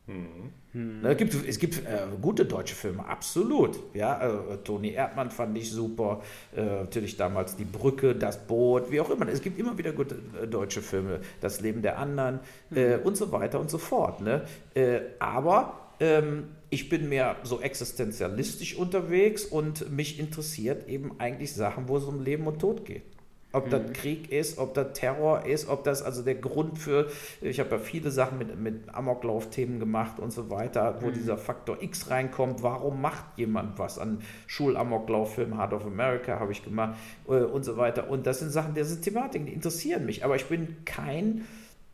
[0.07, 0.51] Mhm.
[0.75, 1.05] Hm.
[1.05, 3.79] Es gibt, es gibt äh, gute deutsche Filme, absolut.
[3.93, 6.21] Ja, äh, Toni Erdmann fand ich super.
[6.53, 9.25] Äh, natürlich damals Die Brücke, Das Boot, wie auch immer.
[9.29, 11.21] Es gibt immer wieder gute äh, deutsche Filme.
[11.39, 13.01] Das Leben der anderen hm.
[13.05, 14.19] und so weiter und so fort.
[14.19, 14.43] Ne?
[14.73, 21.87] Äh, aber ähm, ich bin mehr so existenzialistisch unterwegs und mich interessiert eben eigentlich Sachen,
[21.87, 23.14] wo es um Leben und Tod geht.
[23.55, 23.93] Ob das mhm.
[23.93, 27.09] Krieg ist, ob das Terror ist, ob das also der Grund für,
[27.41, 31.13] ich habe ja viele Sachen mit, mit Amoklauf-Themen gemacht und so weiter, wo mhm.
[31.13, 32.63] dieser Faktor X reinkommt.
[32.63, 33.97] Warum macht jemand was?
[33.97, 36.97] An Schulamoklauf-Film Heart of America habe ich gemacht
[37.27, 38.09] äh, und so weiter.
[38.09, 40.25] Und das sind Sachen, das sind Thematiken, die interessieren mich.
[40.25, 41.45] Aber ich bin kein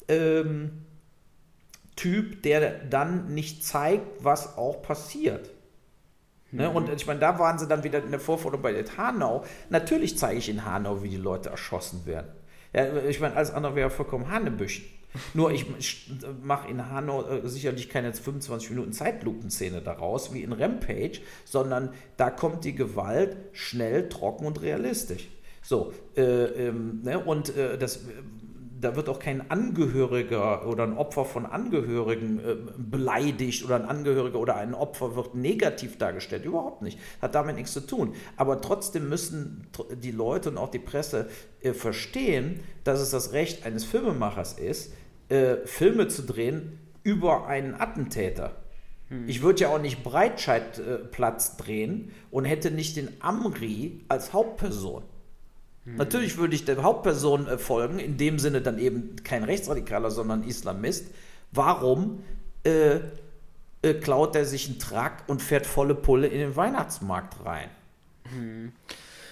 [0.08, 0.72] ähm,
[1.96, 5.52] Typ, der dann nicht zeigt, was auch passiert.
[6.52, 6.70] Ne?
[6.70, 9.44] Und ich meine, da waren sie dann wieder in der Vorforderung bei Hanau.
[9.70, 12.28] Natürlich zeige ich in Hanau, wie die Leute erschossen werden.
[12.74, 14.86] Ja, ich meine, alles andere wäre vollkommen Hanebüchen.
[15.34, 15.66] Nur ich
[16.42, 22.30] mache in Hanau äh, sicherlich keine 25 Minuten Zeitlupenszene daraus, wie in Rampage, sondern da
[22.30, 25.28] kommt die Gewalt schnell, trocken und realistisch.
[25.62, 27.20] So, äh, ähm, ne?
[27.20, 28.06] und äh, das
[28.82, 34.40] da wird auch kein Angehöriger oder ein Opfer von Angehörigen äh, beleidigt oder ein Angehöriger
[34.40, 36.46] oder ein Opfer wird negativ dargestellt.
[36.46, 37.00] Überhaupt nicht.
[37.22, 38.14] Hat damit nichts zu tun.
[38.38, 39.68] Aber trotzdem müssen
[40.02, 41.30] die Leute und auch die Presse
[41.62, 44.94] äh, verstehen, dass es das Recht eines Filmemachers ist,
[45.30, 48.56] äh, Filme zu drehen über einen Attentäter.
[49.10, 49.28] Hm.
[49.28, 55.04] Ich würde ja auch nicht Breitscheidplatz drehen und hätte nicht den Amri als Hauptperson.
[55.86, 55.96] Hm.
[55.96, 60.44] Natürlich würde ich der Hauptperson äh, folgen, in dem Sinne dann eben kein Rechtsradikaler, sondern
[60.44, 61.08] Islamist.
[61.52, 62.24] Warum
[62.64, 63.00] äh,
[63.82, 67.70] äh, klaut er sich einen Truck und fährt volle Pulle in den Weihnachtsmarkt rein?
[68.32, 68.72] Hm.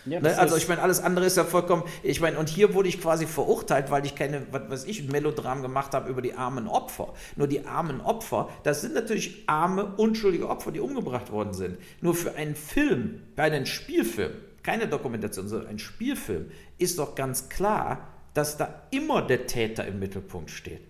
[0.05, 0.37] Ja, ne?
[0.37, 1.83] Also ich meine, alles andere ist ja vollkommen.
[2.03, 5.61] Ich meine, und hier wurde ich quasi verurteilt, weil ich keine, was weiß ich, Melodram
[5.61, 7.13] gemacht habe über die armen Opfer.
[7.35, 11.77] Nur die armen Opfer, das sind natürlich arme, unschuldige Opfer, die umgebracht worden sind.
[12.01, 14.31] Nur für einen Film, bei einem Spielfilm,
[14.63, 19.99] keine Dokumentation, sondern ein Spielfilm, ist doch ganz klar, dass da immer der Täter im
[19.99, 20.81] Mittelpunkt steht.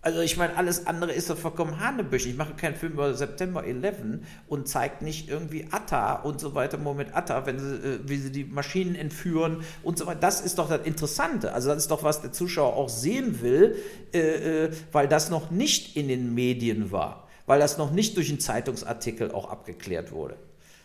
[0.00, 2.30] Also ich meine, alles andere ist doch vollkommen Hanebüchen.
[2.30, 6.78] Ich mache keinen Film über September 11 und zeige nicht irgendwie Atta und so weiter,
[6.78, 10.20] Moment Atta, wenn sie, äh, wie sie die Maschinen entführen und so weiter.
[10.20, 11.52] Das ist doch das Interessante.
[11.52, 13.76] Also das ist doch, was der Zuschauer auch sehen will,
[14.14, 18.30] äh, äh, weil das noch nicht in den Medien war, weil das noch nicht durch
[18.30, 20.36] einen Zeitungsartikel auch abgeklärt wurde.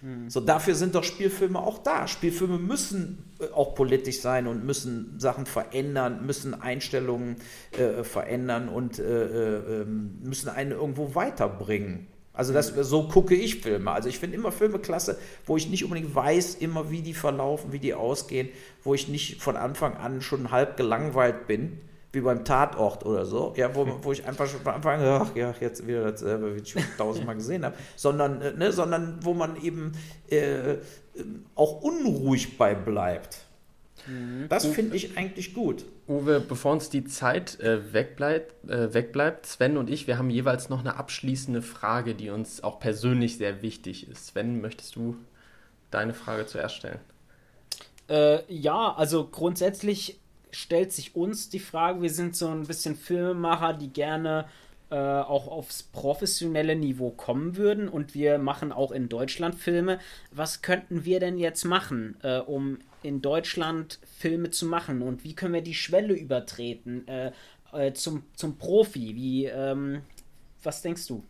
[0.04, 0.30] Mhm.
[0.30, 2.08] So, dafür sind doch Spielfilme auch da.
[2.08, 7.38] Spielfilme müssen äh, auch politisch sein und müssen Sachen verändern, müssen Einstellungen
[7.72, 12.08] äh, verändern und äh, äh, ähm, müssen einen irgendwo weiterbringen.
[12.34, 13.91] Also das, so gucke ich Filme.
[13.91, 17.72] Also ich finde immer Filme klasse, wo ich nicht unbedingt weiß, immer wie die verlaufen,
[17.72, 18.49] wie die ausgehen,
[18.84, 21.80] wo ich nicht von Anfang an schon halb gelangweilt bin,
[22.14, 25.36] wie beim Tatort oder so, ja, wo, wo ich einfach schon von Anfang an, ach
[25.36, 29.34] ja, jetzt wieder dasselbe, wie ich schon tausendmal gesehen habe, sondern, äh, ne, sondern wo
[29.34, 29.93] man eben
[30.30, 30.76] äh,
[31.55, 33.39] auch unruhig bei bleibt.
[34.05, 34.45] Mhm.
[34.47, 35.86] Das finde ich eigentlich gut.
[36.07, 40.70] Uwe, bevor uns die Zeit äh, wegbleibt, äh, wegbleibt, Sven und ich, wir haben jeweils
[40.70, 44.28] noch eine abschließende Frage, die uns auch persönlich sehr wichtig ist.
[44.28, 45.16] Sven, möchtest du
[45.89, 46.99] deine Frage zuerst stellen?
[48.07, 50.20] Äh, ja, also grundsätzlich
[50.54, 54.45] stellt sich uns die Frage, wir sind so ein bisschen Filmemacher, die gerne
[54.89, 59.99] äh, auch aufs professionelle Niveau kommen würden und wir machen auch in Deutschland Filme.
[60.32, 65.36] Was könnten wir denn jetzt machen, äh, um in Deutschland Filme zu machen und wie
[65.36, 67.32] können wir die Schwelle übertreten äh,
[67.74, 69.16] äh, zum, zum Profi?
[69.16, 70.04] Wie, ähm,
[70.62, 71.24] was denkst du?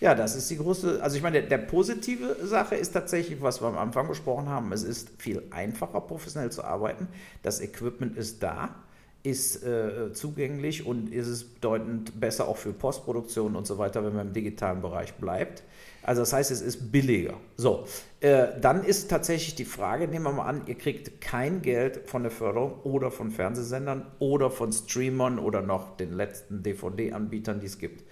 [0.00, 3.60] Ja, das ist die große, also ich meine, der, der, positive Sache ist tatsächlich, was
[3.60, 7.08] wir am Anfang besprochen haben, es ist viel einfacher, professionell zu arbeiten.
[7.42, 8.76] Das Equipment ist da,
[9.24, 14.14] ist äh, zugänglich und ist es bedeutend besser auch für Postproduktion und so weiter, wenn
[14.14, 15.64] man im digitalen Bereich bleibt.
[16.04, 17.34] Also das heißt, es ist billiger.
[17.56, 17.84] So,
[18.20, 22.22] äh, dann ist tatsächlich die Frage, nehmen wir mal an, ihr kriegt kein Geld von
[22.22, 27.78] der Förderung oder von Fernsehsendern oder von Streamern oder noch den letzten DVD-Anbietern, die es
[27.78, 28.04] gibt.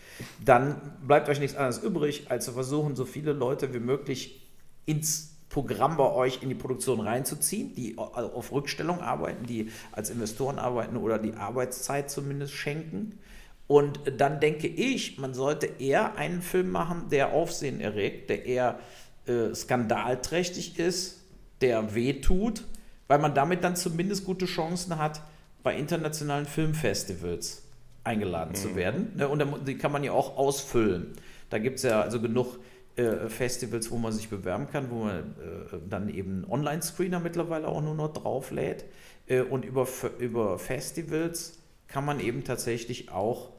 [0.45, 4.47] Dann bleibt euch nichts anderes übrig, als zu versuchen, so viele Leute wie möglich
[4.87, 10.59] ins Programm bei euch in die Produktion reinzuziehen, die auf Rückstellung arbeiten, die als Investoren
[10.59, 13.19] arbeiten oder die Arbeitszeit zumindest schenken.
[13.67, 18.79] Und dann denke ich, man sollte eher einen Film machen, der Aufsehen erregt, der eher
[19.27, 21.23] äh, skandalträchtig ist,
[21.61, 22.65] der wehtut,
[23.09, 25.21] weil man damit dann zumindest gute Chancen hat,
[25.63, 27.66] bei internationalen Filmfestivals
[28.07, 28.57] eingeladen mhm.
[28.57, 29.13] zu werden.
[29.17, 31.15] Ne, und die kann man ja auch ausfüllen.
[31.51, 32.59] Da gibt es ja also genug
[32.97, 37.83] äh, Festivals, wo man sich bewerben kann, wo man äh, dann eben Online-Screener mittlerweile auch
[37.83, 38.85] nur noch drauflädt.
[39.27, 39.87] Äh, und über,
[40.19, 43.51] über Festivals kann man eben tatsächlich auch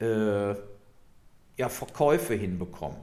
[0.00, 0.54] äh,
[1.56, 2.98] ja, Verkäufe hinbekommen.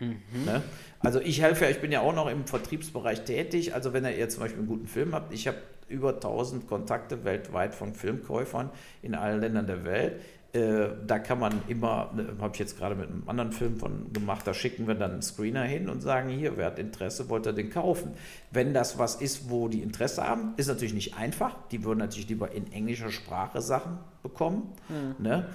[0.00, 0.44] Mhm.
[0.44, 0.62] Ne?
[1.00, 3.74] Also ich helfe ja, ich bin ja auch noch im Vertriebsbereich tätig.
[3.74, 7.74] Also wenn ihr zum Beispiel einen guten Film habt, ich habe über 1000 Kontakte weltweit
[7.74, 8.70] von Filmkäufern
[9.02, 10.20] in allen Ländern der Welt.
[10.52, 14.12] Äh, da kann man immer, ne, habe ich jetzt gerade mit einem anderen Film von
[14.12, 17.46] gemacht, da schicken wir dann einen Screener hin und sagen, hier, wer hat Interesse, wollt
[17.46, 18.14] ihr den kaufen?
[18.50, 21.56] Wenn das was ist, wo die Interesse haben, ist natürlich nicht einfach.
[21.70, 24.72] Die würden natürlich lieber in englischer Sprache Sachen bekommen.
[24.88, 25.24] Mhm.
[25.24, 25.46] Ne?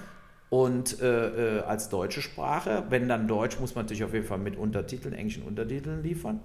[0.50, 2.84] Und äh, äh, als deutsche Sprache.
[2.88, 6.40] Wenn dann Deutsch, muss man natürlich auf jeden Fall mit Untertiteln, englischen Untertiteln liefern.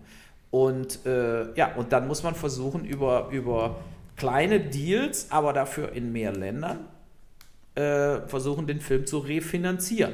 [0.50, 3.78] Und äh, ja, und dann muss man versuchen, über, über
[4.18, 6.86] kleine Deals, aber dafür in mehr Ländern,
[7.76, 10.14] äh, versuchen, den Film zu refinanzieren.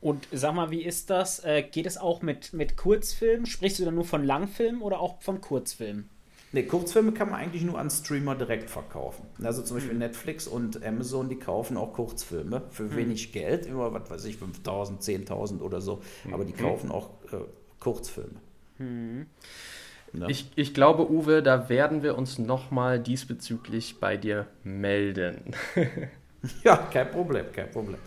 [0.00, 1.44] Und sag mal, wie ist das?
[1.44, 3.46] Äh, geht es auch mit, mit Kurzfilmen?
[3.46, 6.08] Sprichst du dann nur von Langfilmen oder auch von Kurzfilmen?
[6.52, 9.26] Ne, Kurzfilme kann man eigentlich nur an Streamer direkt verkaufen.
[9.42, 9.98] Also zum Beispiel hm.
[9.98, 12.96] Netflix und Amazon, die kaufen auch Kurzfilme für hm.
[12.96, 16.00] wenig Geld, immer, was weiß ich, 5000, 10.000 oder so.
[16.22, 16.34] Hm.
[16.34, 17.38] Aber die kaufen auch äh,
[17.80, 18.40] Kurzfilme.
[18.78, 19.26] Hm.
[20.12, 20.28] Ja.
[20.28, 25.54] Ich, ich glaube, Uwe, da werden wir uns nochmal diesbezüglich bei dir melden.
[26.64, 27.98] ja, kein Problem, kein Problem.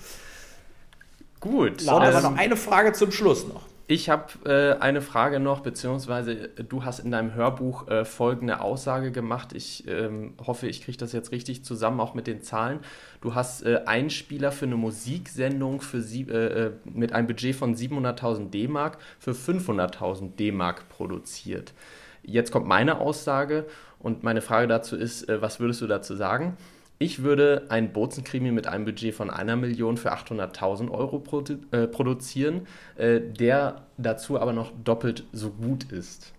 [1.40, 1.82] Gut.
[1.82, 3.69] So, aber noch eine Frage zum Schluss noch.
[3.92, 8.62] Ich habe äh, eine Frage noch, beziehungsweise äh, du hast in deinem Hörbuch äh, folgende
[8.62, 9.52] Aussage gemacht.
[9.54, 12.82] Ich ähm, hoffe, ich kriege das jetzt richtig zusammen, auch mit den Zahlen.
[13.20, 17.76] Du hast äh, Einspieler für eine Musiksendung für sie, äh, äh, mit einem Budget von
[17.76, 21.74] 700.000 D-Mark für 500.000 D-Mark produziert.
[22.22, 23.66] Jetzt kommt meine Aussage
[23.98, 26.58] und meine Frage dazu ist, was würdest du dazu sagen?
[27.02, 31.88] Ich würde einen Bozenkrimi mit einem Budget von einer Million für 800.000 Euro produ äh,
[31.88, 36.34] produzieren, äh, der dazu aber noch doppelt so gut ist.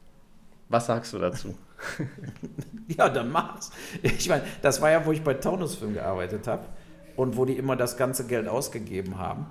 [0.68, 1.54] Was sagst du dazu?
[2.88, 3.72] ja, dann mach's.
[4.02, 6.66] Ich meine, das war ja, wo ich bei Taunusfilm gearbeitet habe
[7.16, 9.46] und wo die immer das ganze Geld ausgegeben haben.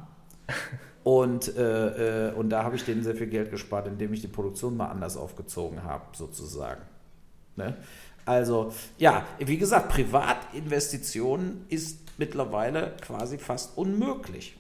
[1.04, 4.28] Und, äh, äh, und da habe ich denen sehr viel Geld gespart, indem ich die
[4.28, 6.82] Produktion mal anders aufgezogen habe, sozusagen.
[7.56, 7.76] Ne?
[8.26, 14.56] Also ja, wie gesagt, Privatinvestitionen ist mittlerweile quasi fast unmöglich.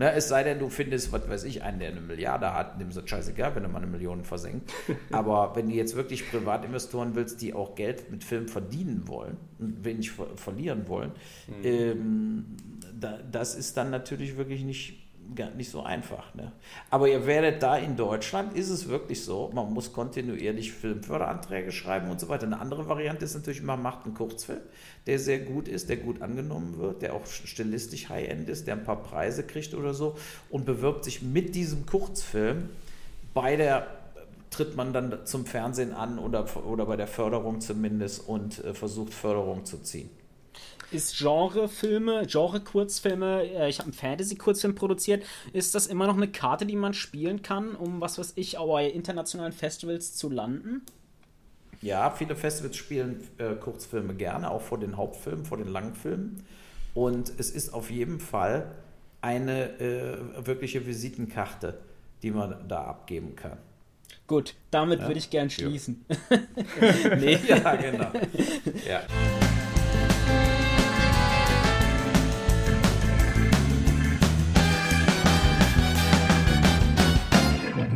[0.00, 2.86] Ne, es sei denn, du findest, was weiß ich, einen, der eine Milliarde hat, nimm
[2.86, 4.72] es scheißegal, wenn du mal eine Million versenkt.
[5.10, 9.84] Aber wenn du jetzt wirklich Privatinvestoren willst, die auch Geld mit Film verdienen wollen und
[9.84, 11.10] wenig ver verlieren wollen,
[11.48, 11.64] mhm.
[11.64, 12.44] ähm,
[12.94, 16.34] da, das ist dann natürlich wirklich nicht, gar nicht so einfach.
[16.34, 16.52] Ne?
[16.90, 22.10] Aber ihr werdet da in Deutschland, ist es wirklich so, man muss kontinuierlich Filmförderanträge schreiben
[22.10, 22.46] und so weiter.
[22.46, 24.60] Eine andere Variante ist natürlich, man macht einen Kurzfilm,
[25.06, 28.84] der sehr gut ist, der gut angenommen wird, der auch stilistisch High-End ist, der ein
[28.84, 30.16] paar Preise kriegt oder so
[30.50, 32.70] und bewirbt sich mit diesem Kurzfilm
[33.34, 33.86] bei der
[34.50, 39.12] tritt man dann zum Fernsehen an oder, oder bei der Förderung zumindest und äh, versucht
[39.12, 40.08] Förderung zu ziehen
[40.90, 46.66] ist Genrefilme, Genre-Kurzfilme, äh, ich habe einen Fantasy-Kurzfilm produziert, ist das immer noch eine Karte,
[46.66, 50.82] die man spielen kann, um was weiß ich, auch bei internationalen Festivals zu landen?
[51.80, 56.44] Ja, viele Festivals spielen äh, Kurzfilme gerne, auch vor den Hauptfilmen, vor den Langfilmen.
[56.94, 58.74] Und es ist auf jeden Fall
[59.20, 61.78] eine äh, wirkliche Visitenkarte,
[62.22, 63.58] die man da abgeben kann.
[64.26, 65.06] Gut, damit ja?
[65.06, 66.04] würde ich gern schließen.
[67.18, 67.38] nee.
[67.46, 68.10] ja, genau.
[68.86, 69.02] Ja.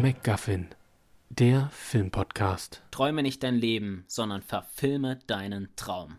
[0.02, 0.66] MacGuffin,
[1.30, 2.82] der Filmpodcast.
[2.90, 6.18] Träume nicht dein Leben, sondern verfilme deinen Traum.